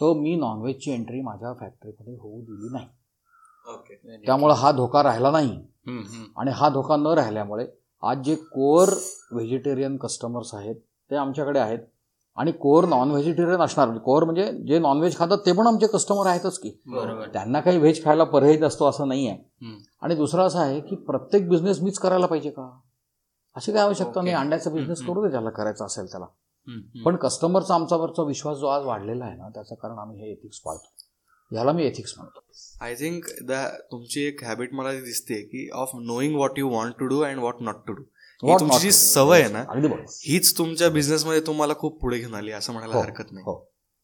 तर 0.00 0.12
मी 0.12 0.34
नॉनव्हेजची 0.36 0.90
एंट्री 0.90 1.20
माझ्या 1.20 1.52
फॅक्टरीमध्ये 1.52 2.14
होऊ 2.14 2.40
दिली 2.40 2.68
नाही. 2.72 2.86
ओके 3.66 3.94
त्यामुळं 4.26 4.54
हा 4.54 4.72
धोका 4.72 5.02
राहिला 5.02 5.30
नाही. 5.30 5.60
आणि 6.36 6.50
हा 6.50 6.68
धोका 6.68 6.96
न 6.96 7.06
राहिल्यामुळे 7.06 7.66
आज 8.02 8.22
जे 8.24 8.34
कोअर 8.34 8.88
व्हेजिटेरियन 9.32 9.96
कस्टमर्स 9.96 10.54
आहेत 10.54 10.76
ते 11.10 11.16
आमच्याकडे 11.16 11.58
आहेत. 11.58 11.78
आणि 12.36 12.52
कोअर 12.52 12.84
नॉन 12.84 13.10
व्हेजिटेरियन 13.10 13.60
असणार 13.60 13.98
कोअर 13.98 14.24
म्हणजे 14.24 14.52
जे 14.52 14.78
नॉनव्हेज 14.78 15.16
खातात 15.16 15.38
ते 15.46 15.52
पण 15.52 15.66
आमचे 15.66 15.86
कस्टमर 15.86 16.26
आहेतच 16.26 16.58
की. 16.58 16.70
त्यांना 17.32 17.60
काही 17.60 17.78
व्हेज 17.78 18.04
खायला 18.04 18.24
पर्याय 18.24 18.60
असतो 18.60 18.86
असं 18.86 19.08
नाही 19.08 19.28
आहे. 19.28 19.38
आणि 20.02 20.14
दुसरं 20.14 20.42
असं 20.42 20.58
आहे 20.58 20.80
की 20.80 20.96
प्रत्येक 20.96 21.48
बिझनेस 21.48 21.80
मीच 21.82 21.98
करायला 21.98 22.26
पाहिजे 22.26 22.50
का? 22.50 22.80
अशी 23.54 23.72
काय 23.72 23.82
आवश्यकता 23.82 24.12
Okay. 24.12 24.24
नाही 24.24 24.36
अंड्याचा 24.36 24.70
बिझनेस 24.70 25.02
करू 25.06 25.24
दे 25.24 25.30
ज्याला 25.30 25.50
करायचा 25.50 25.84
असेल 25.84 26.06
त्याला. 26.06 26.26
पण 27.04 27.16
कस्टमरचा 27.16 27.74
आमच्यावरचा 27.74 28.22
विश्वास 28.22 28.56
जो 28.56 28.66
आज 28.66 28.84
वाढलेला 28.84 29.24
आहे 29.24 29.36
ना 29.36 29.48
त्याचं 29.48 29.74
कारण 29.74 29.98
आम्ही 29.98 30.20
हे 30.20 30.30
एथिक्स 30.32 30.60
पाळतो. 30.60 30.88
ह्याला 31.50 31.72
मी 31.72 31.84
एथिक्स 31.84 32.14
म्हणतो. 32.16 32.40
आय 32.80 32.94
थिंक 32.94 33.24
द 33.42 33.52
तुमची 33.92 34.20
एक 34.20 34.44
हॅबिट 34.44 34.74
मला 34.74 34.92
दिसते 34.94 35.40
की 35.42 35.68
of 35.74 35.90
knowing 35.94 36.34
what 36.34 36.58
you 36.58 36.68
want 36.68 36.94
to 36.98 37.06
do 37.06 37.20
and 37.20 37.38
what 37.38 37.60
not 37.60 37.86
to 37.86 37.92
do 37.92 38.02
What 38.42 38.60
तुमची 38.60 38.74
not 38.74 38.80
जी 38.82 38.88
to 38.88 38.92
do. 38.92 38.98
सवय 38.98 39.40
आहे 39.42 39.52
ना 39.52 39.60
हीच 40.26 40.56
तुमच्या 40.58 40.88
बिझनेसमध्ये 40.90 41.40
तुम्हाला 41.40 41.74
खूप 41.74 42.00
पुढे 42.00 42.18
घेऊन 42.18 42.34
आली 42.34 42.52
असं 42.52 42.72
म्हणायला 42.72 42.94
हो, 42.94 43.02
हरकत 43.02 43.32
नाही. 43.32 43.44
हो. 43.44 43.52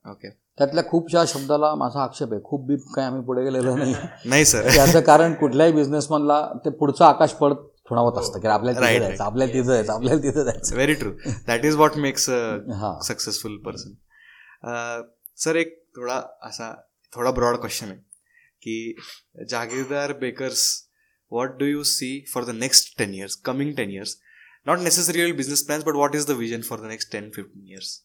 ओके 0.04 0.28
त्यातल्या 0.58 0.84
खूपशा 0.84 1.24
शब्दाला 1.28 1.74
माझा 1.74 2.02
आक्षेप 2.02 2.32
आहे 2.32 2.40
खूप 2.44 2.66
बीप 2.66 2.84
काय 2.94 3.04
आम्ही 3.04 3.22
पुढे 3.22 3.42
गेलेलो 3.44 3.74
नाही. 3.76 3.94
नाही 4.26 4.44
सर 4.44 4.66
याचं 4.76 5.00
कारण 5.00 5.34
कुठल्याही 5.34 5.72
बिझनेसमॅनला 5.72 6.40
ते 6.64 6.70
पुढचं 6.70 7.04
आकाश 7.04 7.32
पडत 7.32 7.64
खुणावत 7.88 8.18
असतं 8.18 8.40
की 8.40 8.46
आपल्याला 8.46 8.80
तिथे 8.80 8.98
जायचं. 9.00 9.24
आपल्याला 9.24 9.52
तिथं 9.52 9.66
जायचं 9.66 9.92
आपल्याला 9.92 10.22
तिथं 10.22 10.44
जायचं. 10.44 10.74
Very 10.74 10.94
true 10.94 11.10
that 11.46 11.64
is 11.64 11.74
what 11.74 11.96
makes 11.96 12.28
हा. 12.30 12.98
सक्सेसफुल 13.02 13.56
पर्सन 13.62 13.94
सर 15.38 15.56
एक 15.56 15.76
थोडा 15.96 16.20
असा 16.42 16.72
थोडा 17.12 17.30
ब्रॉड 17.30 17.56
क्वेश्चन 17.56 17.90
आहे 17.90 17.98
की 18.62 19.44
Jagirdar 19.50 20.12
bakers 20.12 20.64
what 21.32 21.56
do 21.58 21.64
you 21.64 21.82
see 21.82 22.10
for 22.34 22.44
the 22.44 22.50
next 22.56 22.96
ten 22.98 23.14
years 23.14 23.36
coming 23.42 23.74
ten 23.76 23.90
years 23.90 24.16
not 24.66 24.78
necessary 24.78 25.30
business 25.32 25.64
plans 25.66 25.84
but 25.84 25.94
what 25.94 26.14
is 26.14 26.26
the 26.26 26.36
vision 26.38 26.60
for 26.62 26.80
the 26.80 26.84
next 26.84 27.12
ten 27.12 27.30
fifteen 27.30 27.66
years 27.66 27.96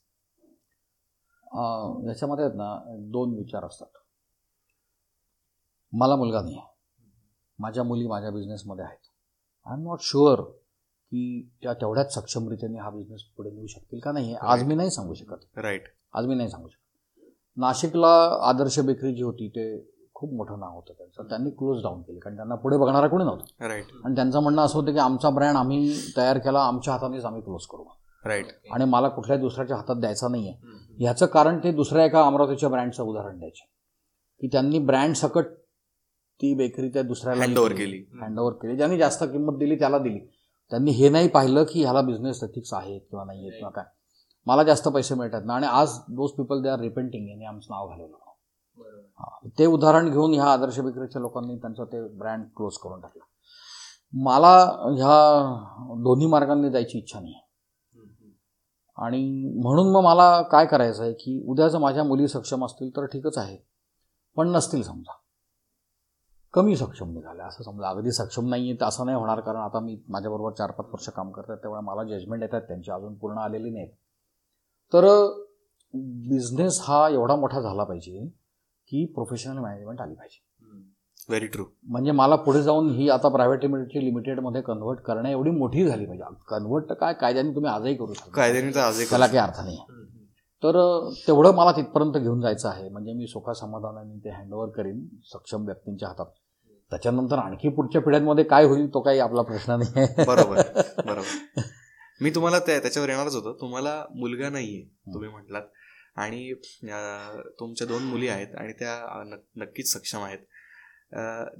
um, 1.47 2.07
याच्यामध्ये 2.07 2.45
आहेत 2.45 2.55
ना 2.55 2.67
दोन 3.11 3.35
विचार 3.37 3.65
असतात. 3.65 3.87
मला 5.93 6.15
मुलगा 6.15 6.41
नाही 6.41 6.57
आहे 6.57 6.71
माझ्या 7.59 7.83
मुली 7.83 8.07
माझ्या 8.07 8.29
बिझनेसमध्ये 8.31 8.85
आहेत. 8.85 9.02
आय 9.65 9.75
एम 9.77 9.83
नॉट 9.83 9.99
शुअर 10.01 10.41
की 10.41 11.49
त्या 11.63 11.73
तेवढ्याच 11.73 12.13
सक्षमरित्याने 12.13 12.79
हा 12.79 12.89
बिझनेस 12.89 13.21
पुढे 13.37 13.49
नेऊ 13.51 13.67
शकतील 13.67 13.99
का 13.99 14.11
नाही 14.11 14.29
हे 14.29 14.35
आज 14.41 14.63
मी 14.63 14.75
नाही 14.75 14.91
सांगू 14.91 15.13
शकत. 15.13 15.45
राईट 15.57 15.87
आज 16.13 16.25
मी 16.25 16.35
नाही 16.35 16.49
सांगू 16.49 16.67
शकत. 16.67 16.79
नाशिकला 17.57 18.13
आदर्श 18.49 18.79
बेकरी 18.79 19.13
जी 19.15 19.23
होती 19.23 19.47
ते 19.47 19.65
खूप 20.13 20.33
मोठं 20.33 20.59
नाव 20.59 20.75
होतं 20.75 20.93
त्यांचं. 20.97 21.29
त्यांनी 21.29 21.49
क्लोज 21.49 21.81
डाऊन 21.83 22.01
केली 22.01 22.19
कारण 22.19 22.35
त्यांना 22.35 22.55
पुढे 22.55 22.77
बघणारा 22.77 23.07
कोणी 23.07 23.23
नव्हतं. 23.23 23.65
राईट 23.67 23.85
आणि 24.05 24.15
त्यांचं 24.15 24.39
म्हणणं 24.39 24.61
असं 24.61 24.79
होतं 24.79 24.93
की 24.93 24.99
आमचा 24.99 25.29
ब्रँड 25.29 25.57
आम्ही 25.57 25.95
तयार 26.17 26.37
केला 26.37 26.59
आमच्या 26.59 26.93
हातानेच 26.93 27.25
आम्ही 27.25 27.41
क्लोज 27.41 27.65
करू. 27.65 27.83
राईट 28.23 28.51
आणि 28.71 28.85
मला 28.85 29.09
कुठल्याही 29.09 29.41
दुसऱ्याच्या 29.41 29.77
हातात 29.77 29.95
द्यायचा 29.95 30.27
नाही 30.27 30.47
आहे 30.49 30.71
ह्याचं 30.97 31.25
कारण 31.25 31.57
ते 31.63 31.71
दुसऱ्या 31.71 32.05
एका 32.05 32.25
अमरावतीच्या 32.25 32.69
ब्रँडचं 32.69 33.03
उदाहरण 33.03 33.37
द्यायचे. 33.37 33.69
की 34.41 34.47
त्यांनी 34.47 34.79
ब्रँड 34.79 35.15
सकट 35.15 35.45
ती 36.41 36.53
बेकरी 36.53 36.89
त्या 36.89 37.01
दुसऱ्याला 37.03 37.43
हँड 37.43 37.57
ओव्हर 37.57 37.73
केली. 37.73 38.05
हँडओव्हर 38.21 38.53
केली. 38.53 38.75
ज्यांनी 38.75 38.97
जास्त 38.97 39.23
किंमत 39.23 39.57
दिली 39.57 39.79
त्याला 39.79 39.97
दिली. 39.97 40.19
त्यांनी 40.69 40.91
हे 40.91 41.09
नाही 41.09 41.27
पाहिलं 41.27 41.63
की 41.63 41.81
ह्याला 41.81 42.01
बिझनेस 42.01 42.43
एथिक्स 42.43 42.73
आहेत 42.73 43.01
किंवा 43.09 43.25
नाही 43.25 43.39
आहेत 43.39 43.51
किंवा 43.51 43.69
काय. 43.69 43.85
मला 44.45 44.63
जास्त 44.63 44.87
पैसे 44.87 45.15
मिळतात 45.15 45.41
ना. 45.45 45.53
आणि 45.53 45.67
आज 45.67 45.99
those 46.09 46.31
people 46.31 46.61
they 46.61 46.69
are 46.69 46.79
repenting 46.79 47.29
यांनी 47.29 47.45
आमचं 47.45 47.67
नाव 47.69 47.87
घालवलं. 47.89 48.17
हा, 49.19 49.47
ते 49.59 49.65
उदाहरण 49.65 50.09
घेऊन 50.09 50.33
ह्या 50.33 50.45
आदर्श 50.45 50.79
बेकरीच्या 50.79 51.21
लोकांनी 51.21 51.55
त्यांचं 51.55 51.83
ते 51.83 52.07
ब्रँड 52.17 52.43
क्लोज 52.55 52.77
करून 52.77 53.01
टाकलं. 53.01 53.23
मला 54.13 54.65
ह्या 54.97 55.43
दोन्ही 56.03 56.27
मार्गांनी 56.27 56.69
जायची 56.69 56.97
इच्छा 56.97 57.19
नाही. 57.19 57.33
आणि 58.97 59.51
म्हणून 59.63 59.91
मग 59.91 60.01
मला 60.01 60.41
काय 60.41 60.65
करायचं 60.65 61.03
आहे 61.03 61.13
की 61.13 61.43
उद्या 61.47 61.67
जर 61.67 61.77
माझ्या 61.77 62.03
मुली 62.03 62.27
सक्षम 62.27 62.65
असतील 62.65 62.89
तर 62.89 63.05
ठीकच 63.05 63.37
आहे. 63.37 63.57
पण 64.35 64.47
नसतील 64.47 64.83
समजा. 64.83 65.22
कमी 66.53 66.75
सक्षम 66.75 67.11
निघाल्या 67.13 67.45
असं 67.45 67.63
समजा. 67.63 67.89
अगदी 67.89 68.11
सक्षम 68.11 68.49
नाही 68.49 68.69
आहे 68.69 68.79
तर 68.81 68.85
असं 68.85 69.05
नाही 69.05 69.17
होणार. 69.17 69.39
कारण 69.39 69.59
आता 69.59 69.79
मी 69.79 69.97
माझ्याबरोबर 70.09 70.51
चार 70.51 70.71
पाच 70.71 70.85
वर्ष 70.85 71.09
काम 71.09 71.31
करतात 71.31 71.57
त्यामुळे 71.57 71.81
मला 71.81 72.03
जजमेंट 72.03 72.41
येतात 72.41 72.61
त्यांची 72.61 72.91
अजून 72.91 73.13
पूर्ण 73.13 73.37
आलेली 73.37 73.69
नाहीत. 73.69 73.89
तर 74.93 75.05
बिझनेस 76.29 76.79
हा 76.83 77.07
एवढा 77.09 77.35
मोठा 77.35 77.61
झाला 77.61 77.83
पाहिजे 77.83 78.25
की 78.91 79.05
प्रोफेशनल 79.05 79.57
मॅनेजमेंट 79.57 80.01
आली 80.01 80.13
पाहिजे. 80.13 80.41
व्हेरी 81.29 81.47
ट्रू 81.47 81.63
म्हणजे 81.87 82.11
मला 82.11 82.35
पुढे 82.35 82.61
जाऊन 82.63 82.89
ही 82.89 83.09
आता 83.09 83.29
प्रायव्हेट 83.29 83.63
लिमिटेड 83.65 84.03
लिमिटेडमध्ये 84.03 84.61
कन्व्हर्ट 84.61 84.99
करणं 84.99 85.29
एवढी 85.29 85.51
मोठी 85.51 85.85
झाली 85.85 86.05
पाहिजे. 86.05 86.23
कन्व्हर्ट 86.49 86.89
तर 86.89 86.93
काय 86.93 87.13
कायद्याने 87.13 87.55
तुम्ही 87.55 87.71
आजही 87.71 87.95
करू 87.95 88.13
शकता. 88.13 88.31
कायद्याने 88.35 88.73
तर 88.75 88.79
आजही 88.79 89.05
त्याला 89.09 89.27
काही 89.27 89.37
अर्थ 89.37 89.59
नाही. 89.59 89.77
तर 90.63 90.77
तेवढं 91.27 91.55
मला 91.55 91.71
तिथपर्यंत 91.71 92.17
घेऊन 92.17 92.41
जायचं 92.41 92.69
आहे. 92.69 92.89
म्हणजे 92.89 93.13
मी 93.13 93.27
सुखा 93.27 93.53
समाधानाने 93.53 94.17
ते 94.19 94.29
हँडओव्हर 94.29 94.69
करीन. 94.69 95.05
सक्षम 95.23 95.65
व्यक्तींच्या 95.65 96.07
हातात 96.07 96.25
त्याच्यानंतर 96.93 97.37
आणखी 97.39 97.69
पुढच्या 97.75 98.01
पिढ्यांमध्ये 98.01 98.43
काय 98.45 98.65
होईल 98.65 98.87
तो 98.93 99.01
काही 99.01 99.19
आपला 99.19 99.41
प्रश्न 99.41 99.77
नाही 99.77 99.99
आहे. 99.99 100.25
बरोबर 100.25 100.61
बरोबर. 101.05 101.61
मी 102.21 102.29
तुम्हाला 102.35 102.59
त्या 102.59 102.79
त्याच्यावर 102.79 103.09
येणारच 103.09 103.35
होतो. 103.35 103.53
तुम्हाला 103.61 104.03
मुलगा 104.15 104.49
नाहीये 104.49 104.83
तुम्ही 105.13 105.29
म्हटलात. 105.29 105.61
आणि 106.15 106.53
तुमच्या 107.59 107.87
दोन 107.87 108.03
मुली 108.03 108.27
आहेत 108.27 108.55
आणि 108.55 108.73
त्या 108.79 109.23
नक्कीच 109.55 109.91
सक्षम 109.93 110.23
आहेत. 110.23 110.39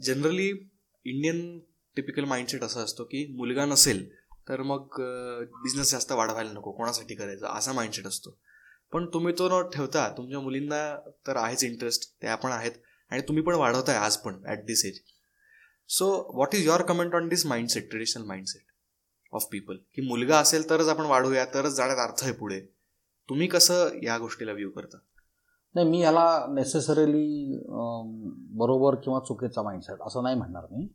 जनरली 0.06 0.48
इंडियन 0.50 1.60
टिपिकल 1.96 2.26
माइंडसेट 2.26 2.64
असा 2.64 2.82
असतो 2.82 3.04
की 3.04 3.26
मुलगा 3.38 3.66
नसेल 3.66 4.08
तर 4.50 4.62
मग 4.62 5.00
बिझनेस 5.64 5.92
जास्त 5.92 6.12
वाढवायला 6.12 6.52
नको. 6.52 6.72
कोणासाठी 6.72 7.16
करायचं? 7.16 7.48
असा 7.48 7.74
माइंडसेट 7.74 8.08
असतो. 8.08 8.38
पण 8.94 9.06
तुम्ही 9.14 9.34
तो 9.38 9.48
न 9.50 9.62
ठेवता 9.70 10.08
तुमच्या 10.18 10.40
मुलींना 10.40 10.84
तर 11.28 11.38
आहेच 11.38 11.64
इंटरेस्ट 11.64 12.12
त्या 12.22 12.36
पण 12.36 12.52
आहेत. 12.52 12.72
आणि 13.12 13.22
तुम्ही 13.22 13.44
पण 13.44 13.56
वाढवताय 13.56 13.96
आज 13.96 14.18
पण 14.18 14.36
at 14.46 14.64
this 14.66 14.86
age 14.86 15.00
so 15.90 16.06
what 16.36 16.56
is 16.56 16.66
your 16.66 16.82
comment 16.82 17.16
on 17.16 17.28
this 17.30 17.46
mindset 17.46 17.90
traditional 17.90 18.24
mindset 18.26 18.62
of 19.34 19.46
people 19.52 19.76
की 19.96 20.08
मुलगा 20.08 20.38
असेल 20.38 20.70
तरच 20.70 20.88
आपण 20.88 21.06
वाढूया 21.06 21.46
तरच 21.54 21.76
जाण्यात 21.76 21.98
अर्थ 22.00 22.24
आहे 22.24 22.34
पुढे. 22.34 22.60
तुम्ही 23.30 23.48
कसं 23.48 23.90
या 24.04 24.18
गोष्टीला 24.18 24.52
व्ह्यू 24.52 24.70
करता? 24.70 24.98
नाही 25.76 25.88
मी 25.90 26.02
याला 26.02 26.26
नेसेसरीली 26.50 27.60
बरोबर 28.58 28.96
किंवा 29.04 29.20
चुकीचा 29.28 29.62
माइंडसेट 29.62 30.02
असं 30.08 30.24
नाही 30.24 30.36
म्हणणार 30.38 30.66
मी. 30.72 30.88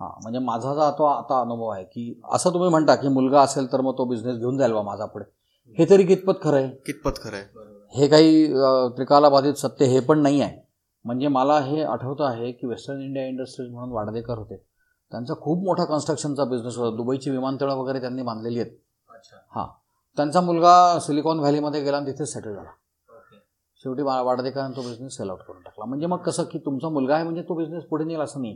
हां 0.00 0.10
म्हणजे 0.22 0.38
माझा 0.38 0.74
जो 0.74 0.90
तो 0.98 1.04
आता 1.04 1.40
अनुभव 1.40 1.68
आहे 1.68 1.84
की 1.84 2.20
असं 2.32 2.52
तुम्ही 2.52 2.68
म्हणता 2.70 2.94
की 2.94 3.08
मुलगा 3.08 3.40
असेल 3.40 3.72
तर 3.72 3.80
मग 3.80 3.98
तो 3.98 4.04
बिझनेस 4.08 4.36
घेऊन 4.36 4.58
जाईल 4.58 4.72
बा 4.72 4.82
माझा 4.82 5.06
पुढे. 5.06 5.24
हे 5.78 5.84
तरी 5.90 6.06
कितपत 6.06 6.42
खरं 6.42 6.56
आहे? 6.56 6.68
कितपत 6.86 7.22
खरं 7.22 7.36
आहे? 7.36 7.44
हे 7.94 8.08
काही 8.08 8.46
त्रिकालाबाधित 8.96 9.54
सत्य 9.54 9.84
हे 9.86 10.00
पण 10.00 10.22
नाही 10.22 10.40
आहे. 10.40 10.61
म्हणजे 11.04 11.28
मला 11.28 11.60
हे 11.60 11.82
आठवतं 11.82 12.24
आहे 12.24 12.52
की 12.52 12.66
वेस्टर्न 12.66 13.00
इंडिया 13.00 13.26
इंडस्ट्रीज 13.26 13.70
म्हणून 13.70 13.92
वाडदेकर 13.92 14.38
होते. 14.38 14.56
त्यांचा 15.10 15.34
खूप 15.34 15.64
मोठा 15.64 15.84
कन्स्ट्रक्शनचा 15.84 16.44
बिझनेस 16.44 16.76
होता. 16.76 16.96
दुबईची 16.96 17.30
विमानतळं 17.30 17.74
वगैरे 17.74 18.00
त्यांनी 18.00 18.22
बांधलेली 18.22 18.60
आहेत. 18.60 18.72
हां. 19.54 19.66
त्यांचा 20.16 20.40
मुलगा 20.40 20.98
सिलिकॉन 20.98 21.38
व्हॅलीमध्ये 21.38 21.82
गेला 21.82 21.96
आणि 21.96 22.06
तिथेच 22.06 22.32
सेटल 22.32 22.54
झाला. 22.54 22.70
शेवटी 23.76 24.02
वा- 24.02 24.24
वाडदेकरांनी 24.24 24.76
तो 24.76 24.88
बिझनेस 24.88 25.16
सेल 25.16 25.30
आउट 25.30 25.38
करून 25.38 25.62
टाकला. 25.62 25.84
म्हणजे 25.84 26.06
मग 26.06 26.16
कसं 26.16 26.42
की 26.42 26.58
तुमचा 26.58 26.88
मुलगा 26.88 27.14
आहे 27.14 27.24
म्हणजे 27.24 27.42
तो 27.42 27.54
बिझनेस 27.54 27.84
पुढे 27.84 28.04
नेईल 28.04 28.20
असं 28.20 28.40
नाही. 28.40 28.54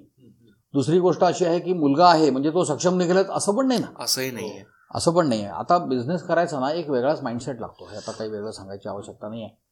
दुसरी 0.72 0.98
गोष्ट 0.98 1.24
अशी 1.24 1.44
आहे 1.44 1.61
की 1.61 1.72
मुलगा 1.72 2.06
आहे 2.06 2.30
म्हणजे 2.30 2.50
तो 2.50 2.64
सक्षम 2.64 2.98
निघेलच 2.98 3.30
असं 3.30 3.54
पण 3.54 3.68
नाही 3.68 3.80
ना. 3.80 4.02
असंही 4.04 4.30
नाहीये 4.30 4.64
असं 4.94 5.12
पण 5.12 5.28
नाही 5.28 5.40
आहे. 5.40 5.50
आता 5.50 5.78
बिझनेस 5.78 6.22
करायचा 6.22 6.61
ना 6.61 6.72
एक 6.72 6.90
वेगळाच 6.90 7.22
माइंडसेट 7.22 7.61
लागतो. 7.61 7.88
हे 7.90 7.96
आता 7.96 8.12
काही 8.12 8.30
वेगळं 8.30 8.50
सांगायची 8.50 8.88
आवश्यकता 8.88 9.28
नाही 9.28 9.42
आहे. 9.42 9.65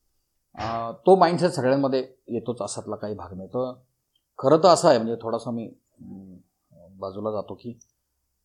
तो 1.07 1.17
माइंडसेट 1.17 1.51
सगळ्यांमध्ये 1.51 2.01
येतोच 2.29 2.63
असातला 2.63 2.97
काही 2.97 3.15
भाग 3.15 3.33
नाही. 3.37 3.49
तर 3.49 3.73
खरं 4.39 4.63
तर 4.63 4.69
असं 4.69 4.89
आहे 4.89 4.99
म्हणजे 4.99 5.17
थोडासा 5.23 5.51
मी 5.51 5.69
बाजूला 7.01 7.31
जातो 7.31 7.55
की 7.55 7.79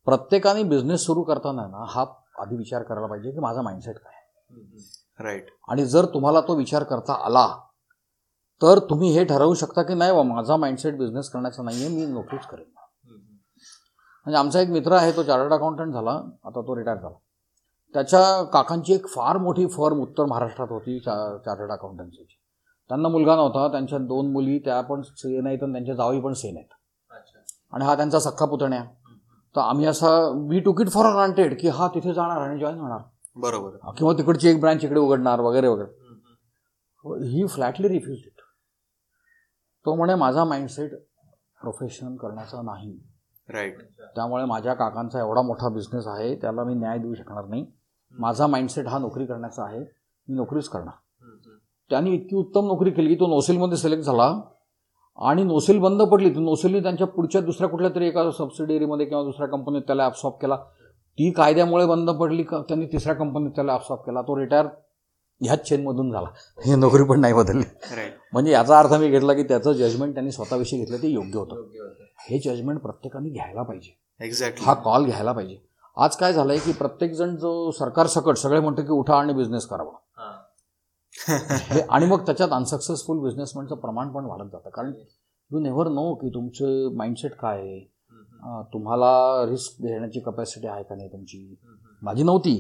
प्रत्येकाने 0.08 0.64
बिझनेस 0.64 1.06
सुरू 1.06 1.24
करताना 1.24 1.66
ना 1.68 1.86
हा 1.90 2.06
आधी 2.42 2.56
विचार 2.58 2.84
करायला 2.84 3.08
पाहिजे 3.08 3.32
की 3.32 3.40
माझा 3.40 3.62
माइंडसेट 3.62 3.98
काय. 3.98 4.14
राईट 5.20 5.50
आणि 5.70 5.86
जर 5.86 6.06
तुम्हाला 6.14 6.42
तो 6.42 6.56
विचार 6.56 6.84
करता 6.84 7.14
आला 7.26 7.48
तर 8.62 8.80
तुम्ही 8.90 9.10
हे 9.14 9.24
ठरवू 9.26 9.54
शकता 9.54 9.84
की 9.84 9.94
नाही 9.94 10.12
बा 10.12 10.22
माझा 10.24 10.56
माइंडसेट 10.58 10.98
बिझनेस 10.98 11.30
करण्याचा 11.30 11.64
नाही 11.64 11.86
आहे 11.86 11.96
मी 11.96 12.06
नोकरीच 12.06 12.46
करेन. 12.46 12.66
म्हणजे 14.26 14.38
आमचा 14.38 14.62
एक 14.62 14.70
मित्र 14.70 14.94
आहे 14.94 15.12
तो 15.16 15.24
चार्टर्ड 15.24 15.54
अकाउंटंट 15.54 15.94
झाला 15.94 16.12
आता 16.46 16.62
तो 16.62 16.76
रिटायर 16.78 16.98
झाला. 16.98 17.16
त्याच्या 17.94 18.44
काकांची 18.44 18.94
एक 18.94 19.08
फार 19.08 19.38
मोठी 19.38 19.66
फर्म 19.68 20.00
उत्तर 20.00 20.26
महाराष्ट्रात 20.26 20.68
होती 20.70 21.00
चा 21.00 21.38
चार्टर्ड 21.46 21.72
अकाउंटन्सीची. 21.72 22.36
त्यांना 22.90 23.10
मुलगा 23.10 23.36
नव्हता 23.36 23.68
त्यांच्या 23.68 23.98
दोन 24.00 24.32
मुली 24.32 24.60
त्या 24.60 24.82
पण 24.82 25.02
सेन 25.02 25.48
आहेत 25.48 25.64
आणि 25.64 25.72
त्यांच्या 25.72 25.96
जावई 25.96 26.20
पण 26.20 26.34
सेन 26.34 26.58
आहेत. 26.58 26.68
आणि 27.72 27.86
हा 27.86 27.96
त्यांचा 27.96 28.20
सख्खा 28.20 28.46
पुतण्या. 28.46 28.84
तर 29.56 29.62
आम्ही 29.62 29.86
असा 29.86 30.10
वी 30.50 30.60
टूक 30.60 30.82
इट 30.82 30.90
फॉर 30.90 31.12
ग्रांटेड 31.12 31.60
की 31.62 31.68
हा 31.68 31.88
तिथे 31.88 32.14
जाणार 32.14 32.42
आणि 32.42 32.60
जॉईन 32.60 32.80
होणार. 32.80 33.00
बरोबर. 33.36 33.92
किंवा 33.98 34.14
तिकडची 34.14 34.50
एक 34.50 34.60
ब्रांच 34.60 34.84
इकडे 34.84 35.00
उघडणार 35.00 35.40
वगैरे 35.40 35.68
वगैरे. 35.68 35.98
ही 37.06 37.46
फ्लॅटली 37.48 37.88
रिफ्यूज 37.88 38.18
इट 38.18 38.42
तो 39.86 39.96
म्हणे 39.96 40.16
माझा 40.16 40.44
माइंडसेट 40.44 40.94
प्रोफेशन 41.62 42.16
करण्याचा 42.16 42.62
नाही. 42.62 43.00
राईट 43.50 43.82
त्यामुळे 44.16 44.46
माझ्या 44.46 44.74
काकांचा 44.74 45.20
एवढा 45.20 45.42
मोठा 45.42 45.70
बिझनेस 45.70 46.08
आहे 46.08 46.36
त्याला 46.36 46.64
मी 46.64 46.74
न्याय 46.74 46.98
देऊ 46.98 47.14
शकणार 47.14 47.46
नाही. 47.46 47.66
माझा 48.18 48.48
माइंडसेट 48.48 48.88
हा 48.88 48.98
नोकरी 48.98 49.26
करण्याचा 49.26 49.64
आहे. 49.64 49.80
मी 49.80 50.36
नोकरीच 50.36 50.68
करणार. 50.70 50.94
त्यांनी 51.90 52.14
इतकी 52.14 52.36
उत्तम 52.36 52.68
नोकरी 52.68 52.92
केली 52.92 53.10
की 53.10 53.16
तो 53.16 53.28
नोसेलमध्ये 53.28 53.78
सिलेक्ट 53.78 54.04
झाला. 54.04 54.42
आणि 55.18 55.44
नोसेल 55.44 55.80
बंद 55.80 56.02
पडली 56.02 56.30
तर 56.30 56.40
नोसेलने 56.40 56.80
त्यांच्या 56.80 57.08
पुढच्या 57.08 57.42
दुसऱ्या 57.42 57.70
कुठल्या 57.70 57.92
तरी 57.96 58.08
एका 58.08 58.32
सबसिडियरीमध्ये 58.32 59.06
किंवा 59.06 59.24
दुसऱ्या 59.24 59.48
कंपनीत 59.48 59.82
त्याला 59.82 60.04
ॲब्सॉर्ब 60.04 60.36
केला. 60.36 60.56
ती 61.18 61.32
कायद्यामुळे 61.32 61.86
बंद 61.86 62.10
पडली 62.10 62.44
का? 62.44 62.62
त्यांनी 62.62 62.86
तिसऱ्या 62.86 63.16
कंपनीत 63.16 63.52
त्याला 63.52 63.74
ॲब्सॉर्ब 63.74 64.02
केला. 64.02 64.22
तो 64.22 64.40
रिटायर 64.40 64.66
ह्याच 65.42 65.70
चेनमधून 65.70 66.12
झाला. 66.12 66.28
हे 66.66 66.76
नोकरी 66.76 67.04
पण 67.04 67.20
नाही 67.20 67.34
बदलली. 67.34 67.64
म्हणजे 68.34 68.52
याचा 68.52 68.80
अर्थ 68.80 68.94
मी 68.94 69.10
घेतला 69.10 69.34
की 69.34 69.44
त्याचं 69.44 69.72
जजमेंट 69.72 70.14
त्यांनी 70.14 70.32
स्वतःविषयी 70.32 70.80
घेतलं 70.80 70.98
ते 70.98 71.08
योग्य 71.08 71.40
होतं. 71.40 71.56
हे 72.30 72.40
जजमेंट 72.40 72.80
प्रत्येकाने 72.80 73.30
घ्यायला 73.30 73.64
पाहिजे. 73.64 73.98
एक्झॅक्टली 74.26 74.66
हा 74.66 74.74
कॉल 74.74 75.06
घ्यायला 75.06 75.32
पाहिजे. 75.32 75.69
आज 76.04 76.16
काय 76.16 76.34
झालंय 76.34 76.58
की 76.58 76.72
प्रत्येक 76.72 77.14
जण 77.14 77.36
जो 77.36 77.50
सरकार 77.72 78.08
सकट 78.08 78.38
सगळे 78.38 78.60
म्हणतो 78.60 78.82
की 78.82 78.92
उठा 78.92 79.16
आणि 79.16 79.34
बिझनेस 79.34 79.66
करावा 79.68 81.36
आणि 81.90 82.06
मग 82.06 82.26
त्याच्यात 82.26 82.50
अनसक्सेसफुल 82.54 83.20
बिझनेसमॅनचं 83.20 83.76
प्रमाण 83.76 84.10
पण 84.12 84.26
वाढत 84.26 84.52
जातं. 84.52 84.70
कारण 84.70 84.92
यू 85.52 85.60
नेव्हर 85.60 85.88
नो 85.88 86.14
की 86.16 86.30
तुमचं 86.34 86.96
माइंडसेट 86.98 87.34
काय 87.40 87.58
आहे. 87.58 87.80
तुम्हाला 88.74 89.46
रिस्क 89.50 89.82
घेण्याची 89.82 90.20
कपॅसिटी 90.20 90.68
आहे 90.68 90.84
का 90.84 90.96
नाही 90.96 91.10
तुमची? 91.12 91.56
माझी 92.02 92.24
नव्हती 92.24 92.56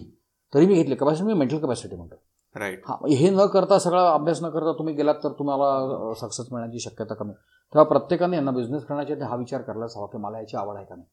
तरी 0.53 0.65
मी 0.65 0.73
घेतली. 0.73 0.95
कपॅसिटी 0.95 1.27
मी 1.27 1.33
मेंटल 1.33 1.57
कपॅसिटी 1.57 1.95
म्हणतो 1.95 2.15
राईट 2.55 2.81
हा 2.87 2.95
हे 3.09 3.29
न 3.29 3.45
करता 3.53 3.77
सगळा 3.79 4.09
अभ्यास 4.13 4.41
न 4.43 4.49
करता 4.49 4.71
तुम्ही 4.77 4.93
गेलात 4.95 5.15
तर 5.23 5.31
तुम्हाला 5.39 6.13
सक्सेस 6.19 6.47
मिळण्याची 6.51 6.79
शक्यता 6.79 7.13
कमी. 7.13 7.33
तेव्हा 7.33 7.83
प्रत्येकाने 7.89 8.35
यांना 8.35 8.51
बिझनेस 8.51 8.83
करण्याच्या 8.85 9.27
हा 9.27 9.35
विचार 9.35 9.61
करायलाच 9.61 9.97
हवा 9.97 10.05
की 10.05 10.17
मला 10.17 10.39
याची 10.39 10.57
आवड 10.57 10.75
आहे 10.75 10.85
का 10.85 10.95
नाही. 10.95 11.07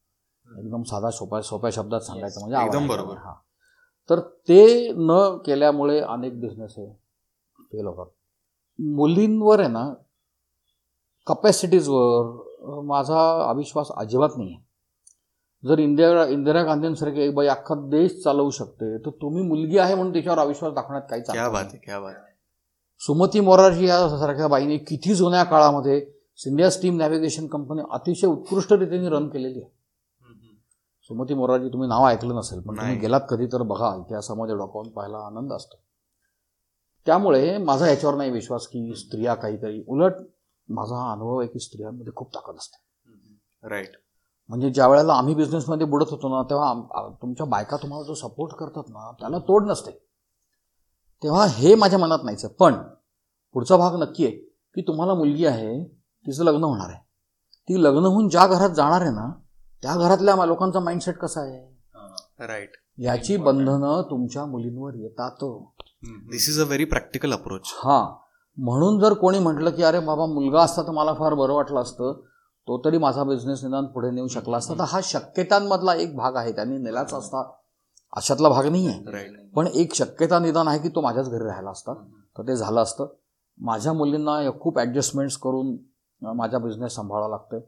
एकदम 0.49 0.83
साधा 0.83 1.11
सोप्या 1.11 1.43
सोप्या 1.43 1.71
शब्दात 1.71 2.01
सांगायचं 2.01 2.41
म्हणजे 2.41 2.57
एकदम 2.67 2.87
बरोबर. 2.87 3.17
हा. 3.17 3.35
तर 4.11 4.21
ते 4.21 4.93
न 4.93 5.39
केल्यामुळे 5.47 6.01
अनेक 6.01 6.41
बिझनेस 6.41 6.75
हे 6.79 6.93
फेल 7.73 7.87
होतात. 7.87 8.07
मुलींवर 8.81 9.61
आहे 9.61 9.69
ना 9.69 9.95
कपॅसिटीजवर 11.27 12.81
माझा 12.85 13.49
अविश्वास 13.49 13.89
अजिबात 13.97 14.29
नाही 14.37 14.55
आहे 14.55 14.65
जर 15.69 15.79
इंदिरा 15.79 16.27
इंदिरा 16.27 16.63
गांधींसारखे 16.63 17.23
एक 17.25 17.35
बाई 17.35 17.47
अख्खा 17.47 17.75
देश 17.75 18.23
चालवू 18.25 18.51
शकते 18.51 18.99
तर 18.99 19.11
तुम्ही 19.11 19.43
मुलगी 19.43 19.79
आहे 19.79 19.95
म्हणून 19.95 20.13
त्याच्यावर 20.13 20.39
अविश्वास 20.39 20.73
दाखवण्यात 20.73 21.03
आहे. 21.13 22.35
सुमती 22.99 23.41
मोरारजी 23.41 23.87
या 23.87 24.09
सारख्या 24.09 24.49
बाईने 24.49 24.79
किती 24.79 25.15
जुन्या 25.15 25.45
काळामध्ये 25.45 26.01
सिंधिया 26.37 26.71
स्टीम 26.71 26.97
नॅव्हिगेशन 26.97 27.47
कंपनी 27.47 27.83
अतिशय 27.91 28.27
उत्कृष्ट 28.27 28.73
रीतीने 28.73 29.09
रन 29.09 29.29
केलेली 29.29 29.61
आहे. 29.63 29.76
सुमती 31.11 31.35
मोरारजी 31.35 31.69
तुम्ही 31.69 31.89
नाव 31.89 32.07
ऐकलं 32.07 32.37
नसेल 32.37 32.61
पण 32.61 32.77
तुम्ही. 32.77 32.97
गेलात 32.99 33.21
कधी 33.31 33.47
तर 33.47 33.63
बघा 33.63 33.95
इतिहासामध्ये 33.97 34.57
डॉक्युमेंट 34.57 34.95
पाहायला 34.95 35.19
आनंद 35.27 35.53
असतो. 35.53 35.77
त्यामुळे 37.07 37.57
माझा 37.59 37.89
याच्यावर 37.89 38.17
नाही 38.17 38.31
विश्वास 38.31 38.67
की 38.67 38.95
स्त्रिया 38.97 39.35
काहीतरी 39.35 39.83
उलट 39.89 40.15
माझा 40.69 40.97
हा 40.97 41.13
अनुभव 41.13 41.39
आहे 41.41 41.49
की 41.49 41.59
स्त्रियांमध्ये 41.59 42.13
खूप 42.17 42.35
ताकद 42.35 42.57
असते. 42.57 42.85
राईट 43.63 43.97
म्हणजे 44.51 44.71
ज्या 44.71 44.87
वेळेला 44.89 45.13
आम्ही 45.13 45.35
बिझनेसमध्ये 45.35 45.87
बुडत 45.87 46.11
होतो 46.11 46.29
ना 46.29 46.43
तेव्हा 46.51 47.09
तुमच्या 47.23 47.47
बायका 47.47 47.77
तुम्हाला 47.77 48.05
जो 48.07 48.15
सपोर्ट 48.15 48.53
करतात 48.55 48.89
ना 48.89 49.11
त्याला 49.21 49.39
तोड 49.39 49.71
नसते. 49.71 49.91
तेव्हा 51.23 51.47
हे 51.49 51.75
माझ्या 51.75 51.99
मनात 51.99 52.25
नाहीच 52.25 52.45
पण 52.57 52.75
पुढचा 53.55 53.77
भाग 53.77 53.95
नक्की 54.01 54.27
आहे 54.27 54.37
की 54.77 54.83
तुम्हाला 54.89 55.15
मुलगी 55.15 55.47
आहे 55.47 55.83
तिचं 55.85 56.45
लग्न 56.45 56.65
होणार 56.65 56.89
आहे. 56.89 56.99
ती 57.69 57.83
लग्न 57.83 58.05
होऊन 58.05 58.29
ज्या 58.29 58.47
घरात 58.47 58.71
जाणार 58.71 59.01
आहे 59.01 59.11
ना 59.11 59.33
त्या 59.87 59.95
घरातल्या 59.97 60.45
लोकांचा 60.47 60.81
माइंडसेट 60.81 61.17
कसा 61.19 61.41
आहे? 61.41 62.47
राईट 62.47 62.71
याची 62.99 63.37
बंधनं 63.37 64.03
तुमच्या 64.11 64.45
मुलींवर 64.47 64.95
येतात. 64.95 65.45
This 66.31 66.49
is 66.49 66.61
a 66.61 66.65
very 66.65 66.85
practical 66.85 67.33
approach 67.33 67.73
हा. 67.85 68.15
म्हणून 68.57 68.99
जर 69.01 69.13
कोणी 69.13 69.39
म्हटलं 69.39 69.71
की 69.71 69.83
अरे 69.83 69.99
बाबा 70.01 70.27
मुलगा 70.27 70.63
असता 70.63 70.83
तर 70.83 70.91
मला 70.91 71.13
फार 71.15 71.35
बरं 71.35 71.53
वाटलं 71.53 71.81
असतं. 71.81 72.13
तो 72.69 72.79
तरी 72.85 72.99
माझा 72.99 73.25
बिझनेस 73.25 73.65
निदान 73.65 73.87
पुढे 73.87 74.11
नेऊ 74.11 74.27
शकला 74.27 74.57
असता. 74.57 74.75
तर 74.75 74.85
हा 74.89 75.01
शक्यतांमधला 75.03 75.95
एक 75.95 76.17
भाग 76.17 76.37
आहे. 76.37 76.53
त्यांनी 76.53 76.79
नेलाच 76.79 77.15
असता. 77.15 77.43
अशातला 78.13 78.49
भाग 78.49 78.67
नाही 78.67 78.87
आहे 78.89 79.49
पण 79.55 79.67
एक 79.67 79.95
शक्यता 79.95 80.39
निदान 80.39 80.69
आहे 80.69 80.79
की 80.79 80.89
तो 80.89 81.01
माझ्याच 81.01 81.31
घरी 81.31 81.45
राहिला 81.45 81.71
असता. 81.71 81.95
तर 82.39 82.43
ते 82.43 82.57
झालं 82.57 82.81
असतं. 82.81 83.07
माझ्या 83.59 83.93
मुलींना 83.93 84.39
खूप 84.61 84.79
ॲडजस्टमेंट्स 84.79 85.37
करून 85.37 85.77
माझा 86.23 86.59
बिझनेस 86.59 86.95
सांभाळावा 86.95 87.29
लागतोय. 87.29 87.61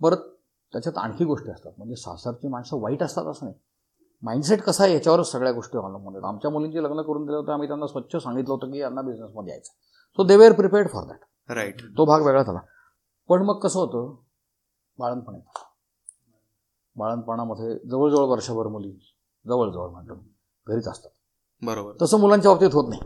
बरं 0.00 0.16
त्याच्यात 0.72 0.98
आणखी 0.98 1.24
गोष्टी 1.24 1.50
असतात. 1.50 1.72
म्हणजे 1.78 1.96
सासरची 1.96 2.48
माणसं 2.48 2.80
वाईट 2.80 3.02
असतात 3.02 3.26
असं 3.26 3.46
नाही. 3.46 3.58
माइंडसेट 4.22 4.62
कसा 4.62 4.84
आहे 4.84 4.92
याच्यावरच 4.92 5.30
सगळ्या 5.30 5.52
गोष्टी 5.52 5.78
अवलंबून 5.78 6.14
आहेत 6.14 6.24
आमच्या 6.24 6.50
मुलींची 6.50 6.82
लग्न 6.82 7.02
करून 7.02 7.26
दिलं 7.26 7.36
होतं 7.36 7.52
आम्ही 7.52 7.68
त्यांना 7.68 7.86
स्वच्छ 7.86 8.16
सांगितलं 8.16 8.52
होतं 8.54 8.70
की 8.70 8.78
यांना 8.78 9.02
बिझनेसमध्ये 9.02 9.52
यायचं 9.52 9.72
so 10.16 10.24
they 10.24 10.36
were 10.36 10.52
prepared 10.52 10.88
for 10.88 11.04
that 11.04 11.52
right 11.52 11.82
तो 11.98 12.04
भाग 12.04 12.22
वेगळा 12.22 12.42
झाला. 12.42 12.58
पण 13.28 13.42
मग 13.42 13.58
कसं 13.58 13.78
होतं? 13.78 14.14
बाळणपण 14.98 15.34
येतं 15.34 15.60
बाळणपणामध्ये 16.96 17.88
जवळजवळ 17.90 18.24
वर्षभर 18.24 18.66
मुली 18.66 18.90
जवळजवळ 19.46 19.88
म्हणतो. 19.88 20.14
घरीच 20.68 20.88
असतात. 20.88 21.10
बरोबर. 21.62 21.92
तसं 22.02 22.20
मुलांच्या 22.20 22.50
बाबतीत 22.50 22.74
होत 22.74 22.88
नाही. 22.88 23.00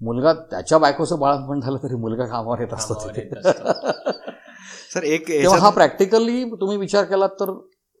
मुलगा 0.00 0.32
त्याच्या 0.32 0.78
बायकोचं 0.78 1.18
बाळणपण 1.18 1.60
झालं 1.60 1.78
तरी 1.82 1.94
मुलगा 1.94 2.26
कामावर 2.26 2.60
येत 2.60 2.74
असतो. 2.74 2.94
सर 4.94 5.02
एक 5.04 5.28
तेव्हा 5.28 5.58
हा 5.58 5.70
प्रॅक्टिकली 5.70 6.44
तुम्ही 6.60 6.76
विचार 6.76 7.04
केलात 7.04 7.40
तर 7.40 7.50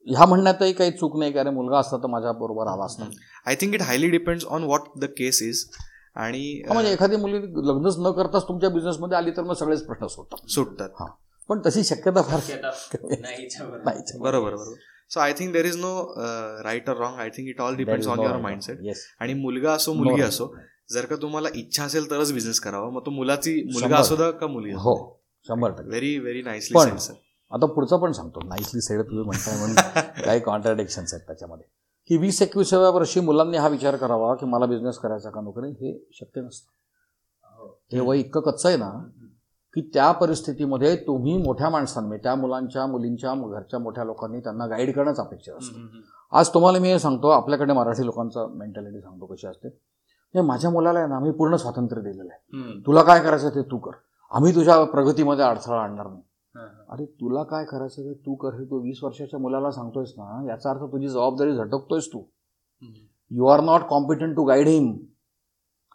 ह्या 0.06 0.26
म्हणण्यातही 0.26 0.72
काही 0.72 0.90
चूक 0.90 1.16
नाही 1.18 1.32
की 1.32 1.38
अरे 1.38 1.50
मुलगा 1.50 1.78
असता 1.78 1.96
तर 1.96 2.06
माझ्या 2.06 2.32
बरोबर 2.40 2.66
आला 2.66 2.84
असता 2.84 3.08
I 3.46 3.54
think 3.60 3.74
it 3.74 3.82
highly 3.82 4.08
depends 4.10 4.44
on 4.46 4.64
what 4.64 4.88
the 5.00 5.04
case 5.18 5.42
is 5.42 5.64
आणि 6.16 6.40
हा, 6.68 6.72
म्हणजे 6.74 6.92
एखादी 6.92 7.16
मुली 7.16 7.38
लग्नच 7.68 7.96
न 7.98 8.10
करताच 8.16 8.42
तुमच्या 8.48 8.68
बिझनेसमध्ये 8.70 9.16
आली 9.18 9.30
तर 9.36 9.42
मग 9.42 9.54
सगळेच 9.54 9.84
प्रश्न 9.86 10.06
सुटतात. 10.06 10.48
सुटतात 10.50 11.02
पण 11.48 11.60
तशी 11.66 11.82
शक्यता 11.84 12.22
फार 12.22 12.40
नाहीच 13.20 13.56
नाहीच 13.60 14.12
बरोबर 14.16 14.50
बरोबर. 14.50 14.74
So 15.10 15.20
I 15.20 15.32
think 15.38 15.52
there 15.52 15.64
is 15.66 15.76
no 15.76 15.94
right 16.64 16.88
or 16.90 16.96
wrong 16.96 17.18
I 17.20 17.28
think 17.28 17.48
it 17.48 17.60
all 17.60 17.76
depends 17.76 18.06
on 18.08 18.20
your 18.20 18.36
mindset 18.42 18.92
आणि 19.20 19.34
मुलगा 19.34 19.72
असो 19.72 19.92
मुलगी 19.94 20.20
No. 20.22 20.28
असो 20.28 20.54
जर 20.92 21.06
का 21.06 21.16
तुम्हाला 21.16 21.48
इच्छा 21.54 21.84
असेल 21.84 22.10
तरच 22.10 22.32
बिझनेस 22.32 22.60
करावा. 22.60 22.90
मग 22.90 23.04
तो 23.06 23.10
मुलाची 23.10 23.60
मुलगा. 23.72 23.96
असो 23.96 24.16
दा 24.16 24.30
का 24.30 24.46
मुलगी 24.46 24.72
हो. 24.72 24.94
शंभर 25.48 25.70
टक्के. 25.70 25.88
व्हेरी 25.88 26.18
व्हेरी 26.18 26.42
नाईसली 26.42 26.78
पण- 26.78 26.88
आता 27.50 27.66
पुढचं 27.66 27.98
पण 27.98 28.12
सांगतो. 28.12 28.40
नाईसली 28.44 28.80
सेड 28.80 29.00
तुम्ही 29.00 29.24
म्हणताय 29.24 29.58
म्हणून. 29.58 29.76
काही 30.24 30.40
कॉन्ट्राडिक्शन्स 30.40 31.14
आहेत 31.14 31.26
त्याच्यामध्ये. 31.26 31.64
की 32.08 32.16
वीस 32.16 32.42
एकविसाव्या 32.42 32.90
वर्षी 32.90 33.20
मुलांनी 33.20 33.56
हा 33.56 33.68
विचार 33.68 33.96
करावा 33.96 34.34
की 34.34 34.46
मला 34.46 34.66
बिझनेस 34.66 34.98
करायचा 34.98 35.30
का 35.30 35.40
नोकरी? 35.40 35.70
हे 35.70 36.08
शक्य 36.12 36.40
नसतं. 36.40 36.74
हे 37.92 38.00
वय 38.00 38.18
इतकं 38.18 38.40
कच्चं 38.40 38.68
आहे 38.68 38.78
ना 38.78 39.08
की 39.74 39.90
त्या 39.94 40.12
परिस्थितीमध्ये 40.12 40.96
तुम्ही 40.96 41.36
मोठ्या 41.36 41.70
माणसांनी 41.70 42.16
त्या 42.16 42.34
मुलांच्या 42.34 42.86
मुलींच्या 42.86 43.34
घरच्या 43.34 43.78
मोठ्या 43.78 44.04
लोकांनी 44.04 44.40
त्यांना 44.40 44.66
गाईड 44.66 44.96
करणंच 44.96 45.20
अपेक्षित 45.20 45.54
असतं. 45.54 45.80
आज 46.32 46.48
तुम्हाला 46.48 46.78
मी 46.78 46.88
हे 46.88 46.98
सांगतो 46.98 47.28
आपल्याकडे 47.28 47.72
मराठी 47.72 48.06
लोकांचं 48.06 48.50
मेंटॅलिटी 48.54 49.00
सांगतो 49.00 49.26
कशी 49.26 49.46
असते. 49.46 49.68
हे 50.34 50.40
माझ्या 50.40 50.70
मुलाला 50.70 50.98
आहे 50.98 51.08
ना 51.08 51.16
आम्ही 51.16 51.30
पूर्ण 51.30 51.56
स्वातंत्र्य 51.56 52.02
दिलेलं 52.02 52.32
आहे. 52.32 52.62
तुला 52.86 53.02
काय 53.02 53.20
करायचं 53.20 53.48
ते 53.48 53.62
तू 53.62 53.78
कर. 53.78 53.90
आम्ही 54.32 54.54
तुझ्या 54.54 54.84
प्रगतीमध्ये 54.84 55.44
अडथळा 55.44 55.80
आणणार 55.80 56.06
नाही. 56.06 56.22
अरे 56.88 57.04
तुला 57.20 57.42
काय 57.42 57.64
करायचं 57.64 58.02
ते 58.02 58.12
तू 58.14 58.34
कर 58.34 58.54
हे 58.54 58.64
तू 58.64 58.80
वीस 58.82 59.02
वर्षाच्या 59.02 59.38
मुलाला 59.40 59.70
सांगतोयस 59.70 60.12
ना 60.16 60.44
याचा 60.48 60.70
अर्थ 60.70 60.82
तुझी 60.82 61.08
जबाबदारी 61.08 61.54
झटकतोयस 61.56 62.06
तू. 62.06 62.22
You 63.30 63.46
are 63.46 63.60
not 63.60 63.80
competent 63.80 64.36
to 64.36 64.44
guide 64.44 64.68
him 64.68 64.96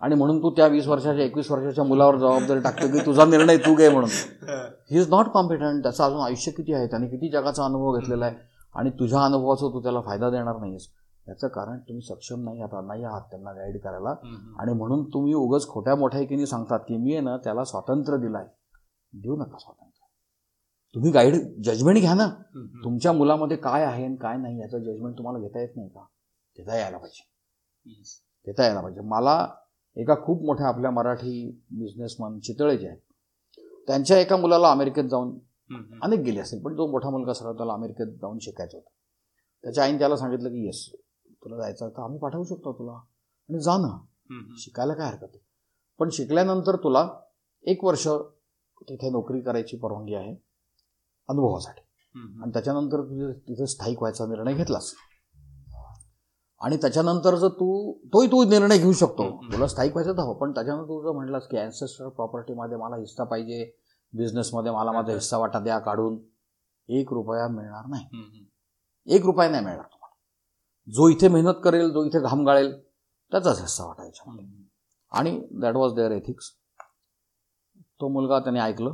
आणि 0.02 0.16
म्हणून 0.16 0.42
तू 0.44 0.50
त्या 0.50 0.68
वीस 0.68 0.88
वर्षाच्या 0.88 1.24
एकवीस 1.26 1.52
वर्षाच्या 1.52 1.84
मुलावर 1.84 2.16
जबाबदारी 2.16 2.60
टाकतो 2.60 2.88
की 2.88 3.06
तुझा 3.06 3.26
निर्णय 3.26 3.58
तू 3.58 3.76
घे 3.76 3.90
म्हणून. 3.90 4.10
ही. 4.10 5.00
इज 5.00 5.10
नॉट 5.10 5.26
कॉम्पिटंट 5.26 5.84
त्याचं 5.84 6.04
अजून 6.04 6.22
आयुष्य 6.22 6.52
किती 6.52 6.74
आहे? 6.74 6.88
त्याने 6.88 7.08
किती 7.08 7.30
जगाचा 7.30 7.66
अनुभव 7.66 7.98
घेतलेला 7.98 8.26
आहे? 8.26 8.36
आणि 8.76 8.90
तुझ्या 8.90 9.24
अनुभवाचा 9.26 9.68
तू 9.68 9.82
त्याला 9.82 10.02
फायदा 10.02 10.30
देणार 10.30 10.56
नाहीस 10.56 10.88
याचं 11.30 11.48
कारण 11.48 11.80
तुम्ही 11.80 12.02
सक्षम 12.02 12.44
नाही 12.44 12.62
आता 12.62 12.82
नाही 12.82 13.04
आहात 13.04 13.22
त्यांना 13.22 13.52
गाईड 13.54 13.80
करायला. 13.82 14.10
आणि 14.60 14.74
म्हणून 14.74 15.04
तुम्ही 15.04 15.34
उगच 15.34 15.68
खोट्या 15.68 15.96
मोठ्याकीने 15.96 16.46
सांगतात 16.46 16.80
की 16.80 16.98
मी 16.98 17.14
आहे 17.14 17.22
ना 17.22 17.36
त्याला 17.38 17.64
स्वातंत्र्य 17.64 18.18
दिलाय. 18.18 18.46
देऊ 19.14 19.36
नका 19.36 19.58
स्वातंत्र्य. 19.58 20.08
तुम्ही 20.96 21.12
गाईड 21.12 21.36
जजमेंट 21.64 22.00
घ्या 22.00 22.14
ना. 22.14 22.28
तुमच्या 22.84 23.12
मुलामध्ये 23.14 23.58
काय 23.58 23.84
आहे 23.86 24.06
आणि 24.06 24.16
काय 24.16 24.38
नाही 24.38 24.60
याचं 24.60 24.80
जजमेंट 24.80 25.18
तुम्हाला 25.18 25.40
घेता 25.40 25.60
येत 25.62 25.76
नाही 25.76 25.90
का? 25.90 26.06
घेता 26.58 26.78
यायला 26.78 26.98
पाहिजे. 26.98 27.28
घेता 28.48 28.66
यायला 28.66 28.82
पाहिजे. 28.82 29.02
मला 29.02 29.48
एका 29.98 30.16
खूप 30.16 30.42
मोठ्या 30.46 30.68
आपल्या 30.68 30.92
मराठी 30.92 31.62
बिझनेसमॅन 31.72 32.40
चितळे 32.40 32.78
जे 32.78 32.88
आहेत 32.88 32.98
त्यांच्या 33.88 34.18
एका 34.18 34.38
मुलाला 34.38 34.72
अमेरिकेत 34.72 35.04
जाऊन 35.04 35.38
अनेक 36.04 36.20
गेले 36.20 36.40
असेल 36.40 36.62
पण 36.64 36.78
तो 36.78 36.88
मोठा 36.92 37.10
मुलगा 37.10 37.34
सगळा 37.34 37.52
त्याला 37.54 37.74
अमेरिकेत 37.74 38.08
जाऊन 38.22 38.38
शिकायचं 38.42 38.78
होतं. 38.78 38.90
त्याच्या 39.64 39.84
आईने 39.84 40.00
त्याला 40.00 40.16
सांगितलं 40.16 40.50
की 40.50 40.66
येस 40.66 40.90
तुला 41.44 41.58
जायचं 41.58 41.90
तर 41.90 42.02
आम्ही 42.02 42.20
पाठवू 42.20 42.44
शकतो 42.44 42.74
तुला. 42.74 42.92
आणि 43.50 43.60
जा 43.60 43.78
ना. 43.78 44.06
शिकायला 44.58 44.94
काय 44.94 45.08
हरकत 45.08 45.24
आहे? 45.24 45.40
पण 46.00 46.10
शिकल्यानंतर 46.10 46.76
तुला 46.76 47.10
एक 47.64 47.84
वर्ष 47.84 48.08
तिथे 48.82 49.10
नोकरी 49.10 49.42
करायची 49.42 49.78
परवानगी 49.78 50.14
आहे 50.16 50.36
अनुभवासाठी. 51.30 51.82
आणि 52.44 52.52
त्याच्यानंतर 52.52 53.02
तुझे 53.02 53.40
तिथे 53.40 53.68
स्थायिक 53.68 53.98
व्हायचा 53.98 54.26
निर्णय 54.26 54.54
घेतलास. 54.54 54.94
आणि 56.62 56.78
त्याच्यानंतर 56.78 57.36
जर 57.36 57.48
तू 57.48 57.94
तोही 57.94 58.28
तू 58.28 58.44
निर्णय 58.44 58.78
घेऊ 58.78 58.94
शकतो. 58.94 59.24
तुला 59.54 59.68
स्थायिक 59.68 59.92
व्हायचं 59.92 60.14
तर 60.14 60.22
हो 60.22 60.34
पण 60.34 60.52
त्याच्यानंतर 60.52 60.88
तू 60.88 61.04
जर 61.04 61.12
म्हटलास 61.12 61.48
की 61.48 61.58
अँसेस्टर 61.58 62.10
प्रॉपर्टीमध्ये 62.10 62.78
मला 62.78 62.96
हिस्सा 62.96 63.24
पाहिजे 63.24 63.78
बिझनेसमध्ये 64.14 64.72
मला 64.72 64.92
माझा 64.92 65.14
हिस्सा 65.14 65.38
वाटा 65.38 65.60
द्या 65.60 65.80
काढून 65.80 66.20
एक 66.88 67.14
रुपया 67.14 67.48
मिळणार 67.48 67.86
नाही. 67.86 68.06
एक 69.06 69.26
रुपया 69.26 69.50
नाही 69.50 69.66
मिळणार. 69.66 69.86
जो 70.96 71.08
इथे 71.10 71.28
मेहनत 71.28 71.60
करेल 71.64 71.90
जो 71.94 72.04
इथे 72.06 72.20
घाम 72.20 72.46
गाळेल 72.46 72.72
त्याचाच 73.32 73.60
हिस्सा 73.62 73.86
वाटायचा. 73.86 74.36
आणि 75.12 75.40
दॅट 75.62 75.76
वॉज 75.76 75.94
देअर 75.96 76.12
एथिक्स 76.12 76.52
तो 78.02 78.08
मुलगा 78.08 78.40
त्याने 78.40 78.60
ऐकलं. 78.60 78.94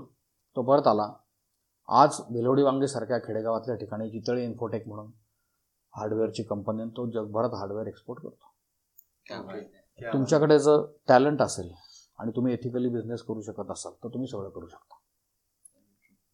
तो 0.56 0.64
परत 0.64 0.88
आला. 0.88 1.08
आज 1.90 2.20
भिलोडी 2.32 2.64
वांगेसारख्या 2.64 3.18
खेडेगावातल्या 3.18 3.76
ठिकाणी 3.76 4.10
चितळी 4.10 4.44
इन्फोटेक 4.44 4.88
म्हणून 4.88 5.12
हार्डवेअरची 5.94 6.44
कंपनी 6.44 6.90
तो 6.98 7.10
जगभरात 7.12 7.54
हार्डवेअर 7.54 7.88
एक्सपोर्ट 7.88 8.22
करतो. 8.24 8.54
तुमच्याकडे 10.14 10.60
जर 10.60 10.86
टॅलेंट 11.08 11.42
असेल 11.42 11.72
आणि 12.20 12.32
तुम्ही 12.36 12.54
एथिकली 12.54 12.90
बिझनेस 12.90 13.22
करू 13.22 13.42
शकत 13.42 13.72
असाल 13.72 13.94
तर 14.04 14.08
तुम्ही 14.08 14.28
सगळं 14.28 14.50
करू 14.50 14.68
शकता. 14.68 14.96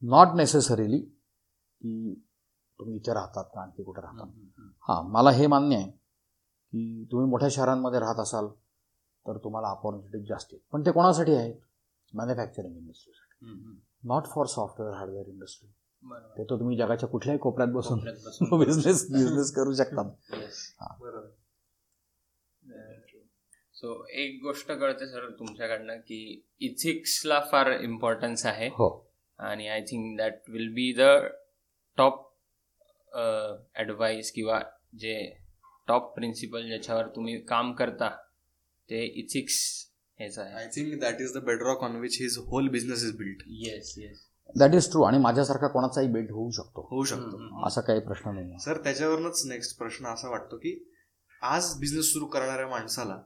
नॉट 0.02 0.36
नेसेसरीली 0.36 1.00
की 1.00 2.14
तुम्ही 2.82 2.96
इथे 2.96 3.14
राहतात 3.14 3.46
का? 3.46 3.62
आणखी 3.62 3.84
कुठे 3.84 4.02
राहतात 4.02 4.62
हां 4.84 5.04
मला 5.12 5.32
हे 5.32 5.48
मान्य 5.48 5.76
आहे 5.76 5.90
की 5.90 7.06
तुम्ही 7.12 7.30
मोठ्या 7.30 7.50
शहरांमध्ये 7.50 8.00
राहत 8.00 8.20
असाल 8.20 8.48
तर 9.26 9.38
तुम्हाला 9.38 9.70
अपॉर्च्युनिटीज 9.70 10.28
जास्त 10.30 10.54
आहेत. 10.54 10.62
पण 10.72 10.86
ते 10.86 10.92
कोणासाठी 10.92 11.36
आहेत? 11.36 11.56
Manufacturing 12.14 12.78
इंडस्ट्रीसाठी 12.78 13.78
not 14.04 14.26
for 14.26 14.46
software 14.46 14.94
hardware 14.94 15.28
industry 15.28 15.70
ते 16.38 16.44
तर 16.44 16.60
तुम्ही 16.60 16.78
जगाच्या 16.78 17.10
कुठल्याही 17.10 17.40
कोपऱ्यात 17.40 17.74
बसून 17.74 18.00
बिझनेस 18.60 19.06
बिझनेस 19.12 19.52
करू 19.56 19.74
शकता. 19.74 20.08
सो 23.76 23.94
एक 24.14 24.40
गोष्ट 24.44 24.72
कळते 24.72 25.08
सर 25.08 25.30
तुमच्याकडनं 25.30 25.98
की 25.98 26.20
इथिक्सला 26.60 27.40
फार 27.52 27.72
इम्पॉर्टन्स 27.72 28.46
आहे. 28.46 28.68
हो. 28.68 28.90
आणि 29.40 29.68
I 29.68 29.82
think 29.82 30.18
that 30.18 30.50
will 30.50 30.74
be 30.74 30.92
the 30.94 31.02
top 31.98 32.31
advice 33.14 34.32
किंवा 34.32 34.60
जे 35.00 35.16
टॉप 35.88 36.14
प्रिन्सिपल 36.16 36.68
ज्याच्यावर 36.68 37.08
तुम्ही 37.08 37.40
काम 37.46 37.72
करता 37.74 38.10
ते 38.90 39.04
इथिक्स 39.06 39.58
हेच 40.20 40.38
आहे. 40.40 40.54
I 40.54 40.68
think 40.76 41.00
that 41.02 41.22
is 41.22 41.34
the 41.34 41.44
bedrock 41.44 41.84
on 41.84 41.96
which 41.96 42.18
his 42.22 42.38
whole 42.48 42.68
business 42.70 43.04
is 43.04 43.16
built 43.18 43.44
yes 43.48 43.94
yes 43.98 44.28
that 44.56 44.74
is 44.76 44.90
true 44.92 45.02
आणि 45.04 45.18
माझ्यासारखा 45.18 45.68
कोणाचाही 45.68 46.08
बेट 46.08 46.32
होऊ 46.32 46.50
शकतो. 46.52 46.88
होऊ 46.92 47.04
शकतो. 47.04 47.68
असा 47.68 47.82
काही 47.82 48.00
प्रश्न 48.00 48.34
नाही 48.36 48.60
सर 48.60 48.78
त्याच्यावरूनच 48.84 49.46
नेक्स्ट 49.48 49.78
प्रश्न 49.78 50.06
असा 50.06 50.30
वाटतो 50.30 50.58
की 50.58 50.78
आज 51.42 51.74
बिझनेस 51.80 52.12
सुरू 52.14 52.26
करणाऱ्या 52.26 52.68
माणसाला 52.68 53.18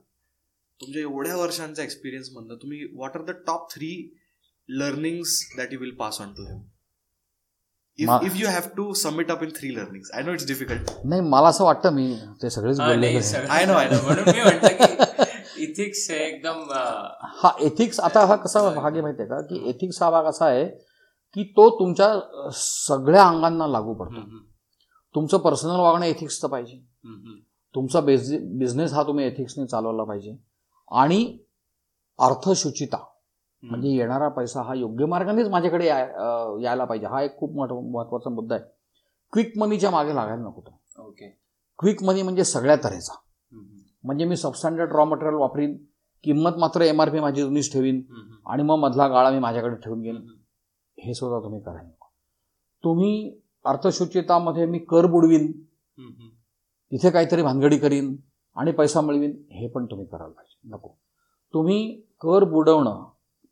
तुमच्या 0.79 1.01
एवढ्या 1.01 1.35
वर्षांच्या 1.37 1.83
एक्सपिरियन्स 1.83 2.29
मधनं 2.33 2.55
तुम्ही 2.55 2.83
what 2.93 3.17
are 3.17 3.23
the 3.23 3.35
top 3.47 3.71
three 3.73 3.89
learnings 4.69 5.39
that 5.57 5.73
you 5.73 5.79
will 5.79 5.95
pass 5.95 6.21
on 6.21 6.33
to 6.33 6.43
him 6.43 6.61
if 7.99 8.31
you 8.35 8.47
have 8.47 8.61
to 8.77 8.93
submit 8.93 9.31
up 9.31 9.43
in 9.43 9.49
three 9.49 9.75
learnings 9.75 10.11
I 10.13 10.23
know 10.23 10.31
it's 10.31 10.47
difficult 10.47 10.91
नाही 11.05 11.21
मला 11.21 11.47
असं 11.47 11.63
वाटतं 11.63 11.89
मी 11.89 12.15
ते 12.41 12.49
सगळेच 12.49 12.79
हा, 12.79 12.87
बोलले 12.87 13.11
नाही, 13.11 13.21
सगळं- 13.21 13.49
I 13.49 13.65
know, 13.65 13.77
I 13.77 13.91
know. 13.91 14.03
म्हणून 14.05 14.23
मी 14.35 14.41
म्हटलं 14.43 14.67
की 14.67 15.63
इथिक्स 15.63 16.09
एकदम 16.11 16.71
हा 17.43 17.51
एथिक्स 17.61 17.99
आता 17.99 18.25
हा 18.25 18.35
कसा 18.35 18.69
भाग 18.69 18.91
आहे 18.91 19.01
माहितीये 19.01 19.27
का? 19.29 19.41
की 19.41 19.69
एथिक्स 19.69 20.01
हा 20.03 20.09
भाग 20.11 20.25
असा 20.25 20.45
आहे 20.45 20.65
की 21.33 21.43
तो 21.43 21.69
तुमच्या 21.69 22.19
सगळ्या 22.53 23.23
अंगांना 23.27 23.67
लागू 23.67 23.93
पडतो. 23.93 24.37
तुमचं 25.15 25.37
पर्सनल 25.37 25.79
वागणं 25.79 26.05
एथिक्सचं 26.05 26.47
पाहिजे. 26.47 26.77
तुमचा 27.75 28.01
बिझनेस 28.01 28.93
हा 28.93 29.03
तुम्ही 29.03 29.25
एथिक्सने 29.25 29.65
चालवला 29.67 30.03
पाहिजे. 30.03 30.35
आणि 30.91 31.37
अर्थशुचिता 32.19 32.97
म्हणजे 33.69 33.89
येणारा 33.89 34.27
पैसा 34.27 34.61
हा 34.61 34.73
योग्य 34.73 35.05
मार्गानेच 35.05 35.47
माझ्याकडे 35.47 35.85
यायला 35.87 36.85
पाहिजे. 36.85 37.05
हा 37.05 37.21
एक 37.21 37.37
खूप 37.37 37.55
महत्व- 37.55 37.81
महत्त्वाचा 37.81 38.29
मुद्दा 38.29 38.55
आहे. 38.55 38.63
क्विक 39.33 39.57
मनीच्या 39.57 39.91
मागे 39.91 40.15
लागायला 40.15 40.43
नको 40.43 40.61
तो 40.61 41.03
ओके. 41.07 41.37
क्विक 41.79 42.03
मनी 42.03 42.21
म्हणजे 42.21 42.43
सगळ्या 42.43 42.75
तऱ्हेचा. 42.75 43.13
म्हणजे 44.03 44.25
मी 44.25 44.35
सबस्टँडर्ड 44.35 44.91
रॉ 44.91 45.05
मटेरियल 45.05 45.33
वापरीन 45.33 45.77
किंमत 46.23 46.51
मात्र 46.57 46.81
एम 46.81 47.01
आर 47.01 47.09
पी 47.09 47.19
माझी 47.19 47.41
जुनीच 47.41 47.73
ठेवीन 47.73 48.01
आणि 48.45 48.63
मग 48.63 48.75
मधला 48.75 49.07
गाळा 49.07 49.29
मी 49.29 49.39
माझ्याकडे 49.39 49.75
ठेवून 49.75 50.01
घेईन. 50.01 50.27
हे 50.99 51.13
सुद्धा 51.13 51.39
तुम्ही 51.43 51.59
करायला 51.59 51.81
नको. 51.81 52.05
तुम्ही 52.83 53.39
अर्थशुचितामध्ये 53.65 54.65
मी 54.65 54.79
कर 54.79 55.05
बुडवीन 55.05 55.51
तिथे 56.91 57.09
काहीतरी 57.09 57.41
भानगडी 57.41 57.77
करीन 57.77 58.15
आणि 58.55 58.71
पैसा 58.71 59.01
मिळवीन 59.01 59.43
हे 59.51 59.67
पण 59.67 59.85
तुम्ही 59.85 60.05
करायला 60.05 60.33
पाहिजे. 60.33 60.69
नको. 60.75 60.89
तुम्ही 61.53 62.01
कर 62.21 62.43
बुडवणं 62.43 63.03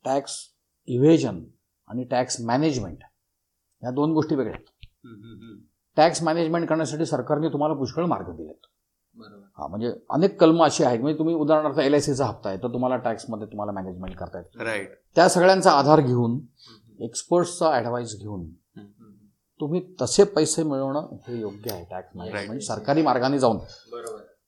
टॅक्स 0.05 0.37
इव्हेजन 0.87 1.43
आणि 1.87 2.03
टॅक्स 2.03 2.39
मॅनेजमेंट 2.41 3.03
या 3.83 3.91
दोन 3.91 4.13
गोष्टी 4.13 4.35
वेगळ्या 4.35 4.55
आहेत. 4.55 4.69
टॅक्स 5.97 6.21
मॅनेजमेंट 6.23 6.67
करण्यासाठी 6.69 7.05
सरकारने 7.05 7.49
तुम्हाला 7.49 7.75
पुष्कळ 7.75 8.05
मार्ग 8.05 8.31
दिलेत. 8.35 8.67
बरोबर. 9.15 9.45
हा 9.57 9.67
म्हणजे 9.67 9.91
अनेक 10.09 10.39
कलमं 10.39 10.65
अशी 10.65 10.83
आहेत. 10.83 10.99
म्हणजे 10.99 11.17
तुम्ही 11.17 11.35
उदाहरणार्थ 11.35 11.79
एल 11.79 11.93
आय 11.93 11.99
सीचा 11.99 12.25
हप्ता 12.25 12.49
आहे 12.49 12.57
तर 12.57 12.73
तुम्हाला 12.73 12.97
टॅक्समध्ये 12.97 13.47
तुम्हाला 13.47 13.71
मॅनेजमेंट 13.71 14.15
करता 14.17 14.37
येतं. 14.37 14.63
राईट 14.63 14.95
त्या 15.15 15.27
सगळ्यांचा 15.29 15.71
आधार 15.71 15.99
घेऊन 16.01 16.39
एक्सपर्ट्सचा 16.99 17.71
ॲडवाईस 17.71 18.15
घेऊन 18.19 18.49
तुम्ही 19.59 19.81
तसे 20.01 20.23
पैसे 20.25 20.63
मिळवणं 20.63 21.15
हे 21.27 21.39
योग्य 21.39 21.71
आहे 21.71 21.83
टॅक्स 21.91 22.15
मॅनेजमेंट. 22.15 22.61
सरकारी 22.61 23.01
मार्गाने 23.01 23.39
जाऊन. 23.39 23.57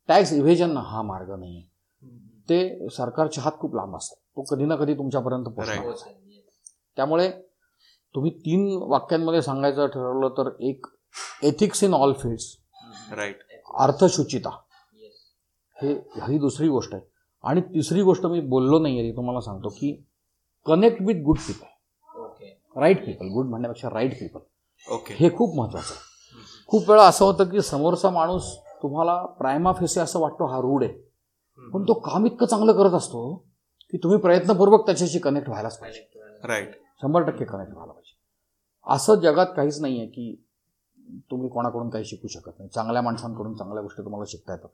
टॅक्स 0.10 0.34
इव्हेजन 0.34 0.78
हा 0.78 1.02
मार्ग 1.02 1.32
नाही 1.39 1.62
ते 2.50 2.88
सरकारचे 2.89 3.41
हात 3.41 3.52
खूप 3.52 3.76
लांब 3.76 3.96
असतात. 3.96 4.18
तो 4.38 4.43
कधी 4.43 4.65
ना 4.65 4.76
कधी 4.76 4.93
तुमच्यापर्यंत. 4.93 5.48
हो 5.48 5.91
yes. 5.91 6.04
त्यामुळे 6.98 7.30
तुम्ही 8.15 8.32
तीन 8.39 8.67
वाक्यांमध्ये 8.82 9.41
सांगायचं 9.41 9.88
ठरवलं 9.88 10.30
तर 10.30 10.50
एक 10.60 10.86
ethics 11.43 11.84
in 11.84 11.93
all 11.93 12.13
fields 12.13 12.56
right 13.12 13.39
अर्थशुचिता. 13.80 14.50
हे 15.78 15.93
ही 16.28 16.38
दुसरी 16.39 16.67
गोष्ट 16.67 16.93
आहे. 16.93 17.04
आणि 17.43 17.62
तिसरी 17.62 18.02
गोष्ट 18.02 18.26
मी 18.26 18.39
बोललो 18.41 18.80
नाही 18.80 19.00
आहे 19.00 19.10
ती 19.10 19.15
तुम्हाला 19.15 19.41
सांगतो 19.41 19.69
की 19.69 19.91
connect 20.65 21.02
with 21.02 21.21
good 21.24 21.38
people 21.38 22.19
okay 22.21 22.50
right 22.76 23.06
people 23.06 23.28
good 23.28 23.50
म्हणण्यापेक्षा 23.50 23.89
राईट 23.89 24.19
पीपल 24.19 24.93
ओके 24.93 25.13
हे 25.13 25.30
खूप 25.30 25.56
महत्वाचं 25.56 25.93
आहे. 25.93 26.65
खूप 26.67 26.89
वेळा 26.89 27.04
असं 27.04 27.26
होतं 27.26 27.50
की 27.50 27.62
समोरचा 27.62 28.10
माणूस 28.10 28.56
तुम्हाला 28.84 29.21
प्रायमा 29.39 29.71
फेसे 29.71 30.00
असं 30.00 30.19
वाटतो 30.19 30.45
हा 30.45 30.60
रूढ 30.60 30.84
आहे. 30.84 30.93
पण 31.74 31.84
तो 31.84 31.93
काम 31.93 32.26
इतकं 32.26 32.45
चांगलं 32.45 32.74
करत 32.74 32.93
असतो 32.93 33.21
की 33.95 33.99
तुम्ही 34.03 34.19
प्रयत्नपूर्वक 34.19 34.86
त्याच्याशी 34.86 35.19
कनेक्ट 35.19 35.49
व्हायलाच 35.49 35.79
पाहिजे. 35.79 35.99
राईट 36.43 36.71
शंभर 37.01 37.21
टक्के 37.21 37.45
कनेक्ट 37.45 37.73
व्हायला 37.73 37.93
पाहिजे. 37.93 38.15
असं 38.88 39.15
जगात 39.15 39.45
काहीच 39.55 39.81
नाही 39.81 39.97
आहे 39.99 40.08
की 40.08 40.45
तुम्ही 41.31 41.49
कोणाकडून 41.49 41.89
काही 41.89 42.05
शिकू 42.05 42.27
शकत 42.27 42.51
नाही. 42.60 42.69
चांगल्या 42.69 43.01
माणसांकडून 43.01 43.55
चांगल्या 43.55 43.84
गोष्टी 43.84 44.03
तुम्हाला 44.03 44.25
शिकता 44.27 44.53
येतात. 44.53 44.69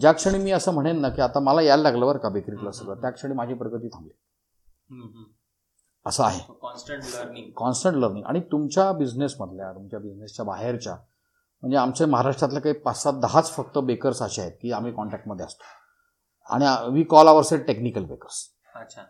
ज्या 0.00 0.12
क्षणी 0.12 0.38
मी 0.38 0.50
असं 0.50 0.72
म्हणेन 0.72 1.00
ना 1.00 1.08
की 1.08 1.22
आता 1.22 1.40
मला 1.40 1.62
यायला 1.62 1.82
लागलं 1.82 2.06
बरं 2.06 2.18
का 2.18 2.28
बेकरीतलं 2.28 2.70
सगळं 2.70 2.94
त्या 2.94 3.10
क्षणी 3.10 3.34
माझी 3.34 3.54
प्रगती 3.54 3.88
थांबली. 3.88 4.12
असं 6.06 6.24
आहे. 6.24 6.40
कॉन्स्टंट 6.60 7.02
लर्निंग 7.04 7.50
कॉन्स्टंट 7.56 7.96
लर्निंग 7.96 8.24
आणि 8.26 8.40
तुमच्या 8.40 8.92
बिझनेसमधल्या 8.92 9.72
तुमच्या 9.72 9.98
बिझनेसच्या 9.98 10.44
बाहेरच्या 10.44 10.94
म्हणजे 11.62 11.76
आमच्या 11.76 12.06
महाराष्ट्रातले 12.06 12.60
काही 12.60 12.74
पाच 12.74 13.02
सात 13.02 13.12
दहाच 13.12 13.50
फक्त 13.50 13.78
बेकर्स 13.78 14.22
असे 14.22 14.40
आहेत 14.42 14.52
की 14.52 14.72
आम्ही 14.72 14.92
कॉन्टॅक्टमध्ये 14.92 15.46
असतो. 15.46 15.64
आणि 16.50 16.92
we 16.92 17.02
call 17.02 17.28
our 17.28 17.42
set 17.42 17.66
technical 17.66 18.04
bakers 18.04 18.46
अच्छा. 18.80 19.00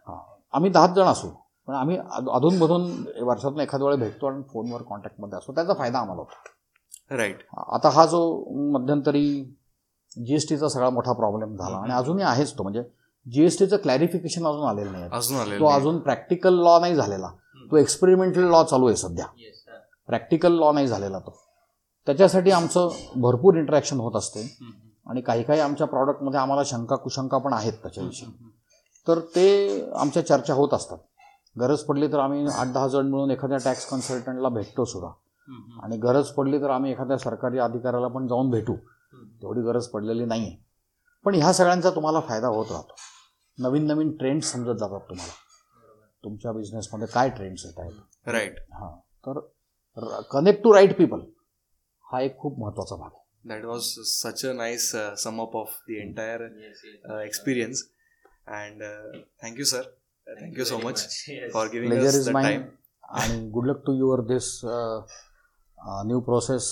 आम्ही 0.52 0.70
दहाच 0.70 0.90
जण 0.90 1.04
असू. 1.04 1.28
पण 1.66 1.74
आम्ही 1.74 1.98
अध- 1.98 2.30
अधूनमधून 2.30 3.04
वर्षातून 3.20 3.60
एखाद्या 3.60 3.86
वेळेला 3.86 4.04
भेटतो 4.04 4.26
आणि 4.26 4.42
फोनवर 4.42 4.82
कॉन्टॅक्टमध्ये 4.82 5.38
असतो. 5.38 5.54
त्याचा 5.54 5.72
फायदा 5.74 5.98
आम्हाला 5.98 6.22
होतो. 6.22 7.16
राईट 7.16 7.38
आता 7.68 7.88
हा 7.88 8.06
जो 8.06 8.44
मध्यंतरी 8.72 9.56
जी 10.26 10.34
एस 10.34 10.48
टीचा 10.48 10.68
सगळा 10.68 10.90
मोठा 10.90 11.12
प्रॉब्लेम 11.12 11.56
झाला 11.56 11.76
आणि 11.76 11.92
अजूनही 11.92 12.24
आहेच 12.24 12.58
तो. 12.58 12.62
म्हणजे 12.62 12.82
जी 13.32 13.44
एस 13.44 13.58
टीचं 13.58 13.76
क्लॅरिफिकेशन 13.76 14.46
अजून 14.46 14.66
आलेलं 14.66 14.92
नाही 14.92 15.04
अजून 15.12 15.36
तो 15.60 15.64
अजून 15.76 15.98
प्रॅक्टिकल 15.98 16.54
लॉ 16.54 16.80
नाही 16.80 16.94
झालेला. 16.94 17.26
तो 17.70 17.76
एक्सपेरिमेंटल 17.76 18.40
लॉ 18.40 18.62
चालू 18.64 18.86
आहे 18.86 18.96
सध्या. 18.96 19.26
प्रॅक्टिकल 20.06 20.52
लॉ 20.52 20.72
नाही 20.72 20.86
झालेला 20.86 21.18
तो. 21.18 21.38
त्याच्यासाठी 22.06 22.50
आमचं 22.50 22.88
भरपूर 23.16 23.54
इंटरॅक्शन 23.54 24.00
होत 24.00 24.12
असते. 24.16 24.56
आणि 25.06 25.20
काही 25.20 25.42
काही 25.42 25.60
आमच्या 25.60 25.86
प्रॉडक्टमध्ये 25.86 26.40
आम्हाला 26.40 26.62
शंका 26.64 26.96
कुशंका 26.96 27.38
पण 27.38 27.52
आहेत 27.52 27.72
त्याच्याविषयी. 27.72 28.28
तर 29.06 29.18
ते 29.34 29.46
आमच्या 29.96 30.26
चर्चा 30.26 30.54
होत 30.54 30.74
असतात. 30.74 30.98
गरज 31.56 31.82
पडली 31.84 32.06
तर 32.12 32.18
आम्ही 32.18 32.46
आठ 32.54 32.72
दहा 32.72 32.88
जण 32.88 33.06
मिळून 33.10 33.30
एखाद्या 33.30 33.58
टॅक्स 33.64 33.86
कन्सल्टंटला 33.86 34.48
भेटतो 34.48 34.84
सुद्धा. 34.84 35.10
आणि 35.82 35.96
गरज 35.98 36.30
पडली 36.32 36.60
तर 36.60 36.70
आम्ही 36.70 36.90
एखाद्या 36.92 37.16
सरकारी 37.18 37.58
अधिकाऱ्याला 37.58 38.08
पण 38.08 38.26
जाऊन 38.28 38.50
भेटू. 38.50 38.74
तेवढी 39.42 39.62
गरज 39.62 39.86
पडलेली 39.88 40.24
नाही 40.24 40.46
आहे 40.46 40.56
पण 41.24 41.34
ह्या 41.34 41.52
सगळ्यांचा 41.52 41.90
तुम्हाला 41.90 42.20
फायदा 42.20 42.48
होत 42.48 42.70
राहतो. 42.70 42.94
नवीन 43.58 43.86
नवीन 43.86 44.16
ट्रेंड्स 44.16 44.52
समजत 44.52 44.78
जातात 44.80 45.08
तुम्हाला. 45.10 45.32
तुमच्या 46.24 46.52
बिझनेसमध्ये 46.52 47.06
काय 47.14 47.30
ट्रेंड्स 47.30 47.64
येत 47.66 47.78
आहेत? 47.78 48.28
राईट 48.28 48.58
हां. 48.72 48.90
तर 49.26 50.20
कनेक्ट 50.32 50.62
टू 50.64 50.74
राईट 50.74 50.96
पीपल 50.98 51.20
हा 52.04 52.20
एक 52.20 52.38
खूप 52.38 52.58
महत्त्वाचा 52.58 52.96
भाग 52.96 53.10
आहे. 53.14 53.24
That 53.48 53.64
was 53.64 53.82
such 54.06 54.44
a 54.46 54.52
nice 54.52 54.90
sum 55.18 55.40
up 55.42 55.56
of 55.56 55.74
the 55.88 55.90
entire 55.92 56.42
experience 57.24 57.82
and 58.48 58.82
thank you 59.44 59.64
sir 59.64 59.82
thank you 60.26 60.64
so 60.64 60.78
much 60.78 61.06
for 61.52 61.68
giving 61.68 61.92
the 61.92 62.32
time 62.34 62.62
आणि 63.04 63.48
good 63.50 63.66
luck 63.66 63.82
to 63.86 63.94
your 63.98 64.20
this 64.26 64.60
new 66.06 66.20
process 66.20 66.70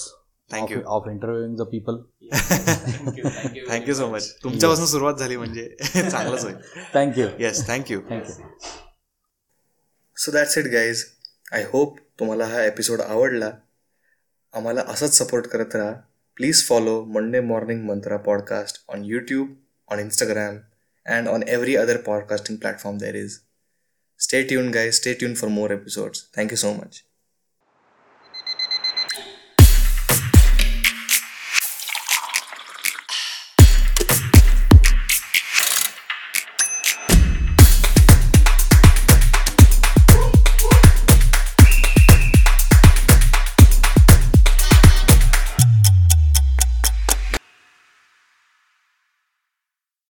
thank you 0.51 0.81
of 0.87 1.09
interviewing 1.11 1.57
the 1.57 1.62
people 1.71 2.03
thank you 3.71 3.95
so 3.95 4.07
much 4.07 4.31
तुमच्यापासून 4.43 4.87
सुरुवात 4.87 5.15
झाली 5.15 5.37
म्हणजे 5.37 5.69
चांगलंच 6.11 6.45
होईल. 6.45 6.57
Thank you 6.95 7.27
yes 7.39 7.67
thank you 7.69 8.01
thank you 8.01 8.35
so 10.17 10.33
that's 10.33 10.59
it 10.59 10.67
guys 10.67 11.05
I 11.53 11.65
hope 11.73 11.99
तुम्हाला 12.21 12.47
हा 12.47 12.62
episode 12.65 13.01
आवडला. 13.01 13.51
आम्हाला 14.55 14.83
असंच 14.89 15.17
सपोर्ट 15.19 15.47
करत 15.47 15.75
राहा. 15.77 15.93
Please 16.37 16.62
follow 16.69 17.05
Monday 17.05 17.41
morning 17.41 17.85
mantra 17.85 18.17
podcast 18.17 18.85
on 18.89 19.05
YouTube 19.05 19.55
on 19.89 19.99
Instagram 19.99 20.59
and 21.07 21.29
on 21.29 21.49
every 21.49 21.77
other 21.77 21.99
podcasting 21.99 22.61
platform 22.61 22.99
there 22.99 23.16
is. 23.16 23.40
Stay 24.19 24.47
tuned, 24.47 24.75
guys. 24.75 24.99
Stay 24.99 25.14
tuned 25.14 25.38
for 25.38 25.49
more 25.51 25.73
episodes. 25.73 26.29
Thank 26.35 26.51
you 26.51 26.59
so 26.59 26.75
much. 26.75 27.06